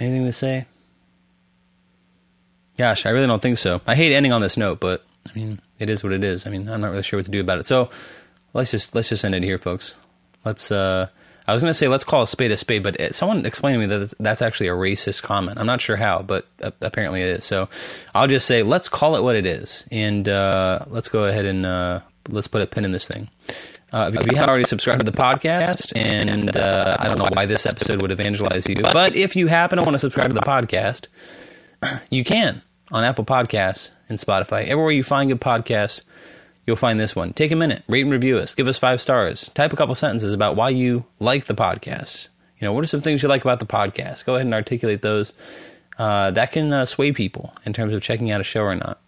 [0.00, 0.66] Anything to say?
[2.76, 3.80] Gosh, I really don't think so.
[3.86, 6.44] I hate ending on this note, but I mean, it is what it is.
[6.44, 7.66] I mean, I'm not really sure what to do about it.
[7.66, 7.88] So
[8.52, 9.96] let's just let's just end it here, folks.
[10.44, 10.72] Let's.
[10.72, 11.06] uh
[11.46, 13.80] I was going to say let's call a spade a spade, but it, someone explained
[13.80, 15.58] to me that that's actually a racist comment.
[15.58, 16.46] I'm not sure how, but
[16.80, 17.44] apparently it is.
[17.44, 17.68] So
[18.14, 21.66] I'll just say let's call it what it is, and uh, let's go ahead and
[21.66, 23.28] uh, let's put a pin in this thing.
[23.92, 27.44] Uh, if you haven't already subscribed to the podcast, and uh, I don't know why
[27.44, 30.40] this episode would evangelize you, but if you happen to want to subscribe to the
[30.40, 31.08] podcast,
[32.10, 34.64] you can on Apple Podcasts and Spotify.
[34.64, 36.02] Everywhere you find good podcasts,
[36.66, 37.32] you'll find this one.
[37.32, 40.32] Take a minute, rate and review us, give us five stars, type a couple sentences
[40.32, 42.28] about why you like the podcast.
[42.58, 44.24] You know, what are some things you like about the podcast?
[44.24, 45.34] Go ahead and articulate those.
[45.98, 49.00] Uh, that can uh, sway people in terms of checking out a show or not.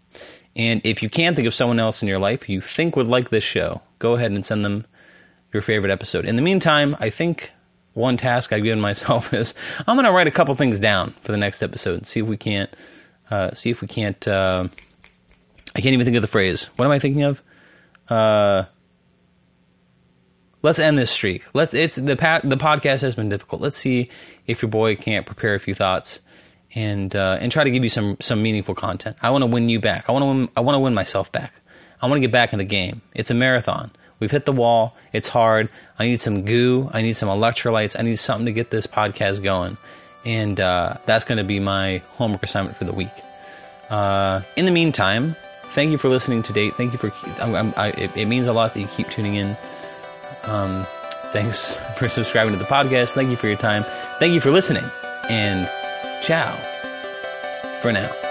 [0.57, 3.31] And if you can think of someone else in your life you think would like
[3.31, 4.87] this show, go ahead and send them
[5.53, 6.25] your favorite episode.
[6.25, 7.53] In the meantime, I think
[7.95, 9.55] one task I've given myself is
[9.87, 12.27] I'm going to write a couple things down for the next episode and see if
[12.27, 12.71] we can't
[13.31, 14.27] uh, see if we can't.
[14.29, 14.69] Uh,
[15.77, 16.67] I can't even think of the phrase.
[16.77, 17.43] What am I thinking of?
[18.09, 18.65] Uh,
[20.63, 21.45] let's end this streak.
[21.55, 21.75] Let's.
[21.75, 23.63] It's the the podcast has been difficult.
[23.63, 24.11] Let's see
[24.47, 26.21] if your boy can't prepare a few thoughts
[26.75, 29.17] and uh, and try to give you some some meaningful content.
[29.23, 30.09] I want to win you back.
[30.09, 31.53] I want to win, I want to win myself back.
[32.03, 33.01] I want to get back in the game.
[33.15, 33.91] It's a marathon.
[34.21, 34.97] We've hit the wall.
[35.13, 35.69] It's hard.
[35.99, 36.91] I need some goo.
[36.93, 37.99] I need some electrolytes.
[37.99, 39.77] I need something to get this podcast going.
[40.25, 43.13] And uh, that's going to be my homework assignment for the week.
[43.91, 45.37] Uh, in the meantime,
[45.71, 46.75] thank you for listening to date.
[46.77, 47.12] Thank you for.
[47.41, 49.57] I'm, I, it, it, means a lot that you keep tuning in.
[50.45, 50.87] Um,
[51.33, 53.12] thanks for subscribing to the podcast.
[53.12, 53.85] Thank you for your time.
[54.19, 54.85] Thank you for listening.
[55.29, 55.69] And
[56.23, 56.55] ciao
[57.81, 58.24] for now.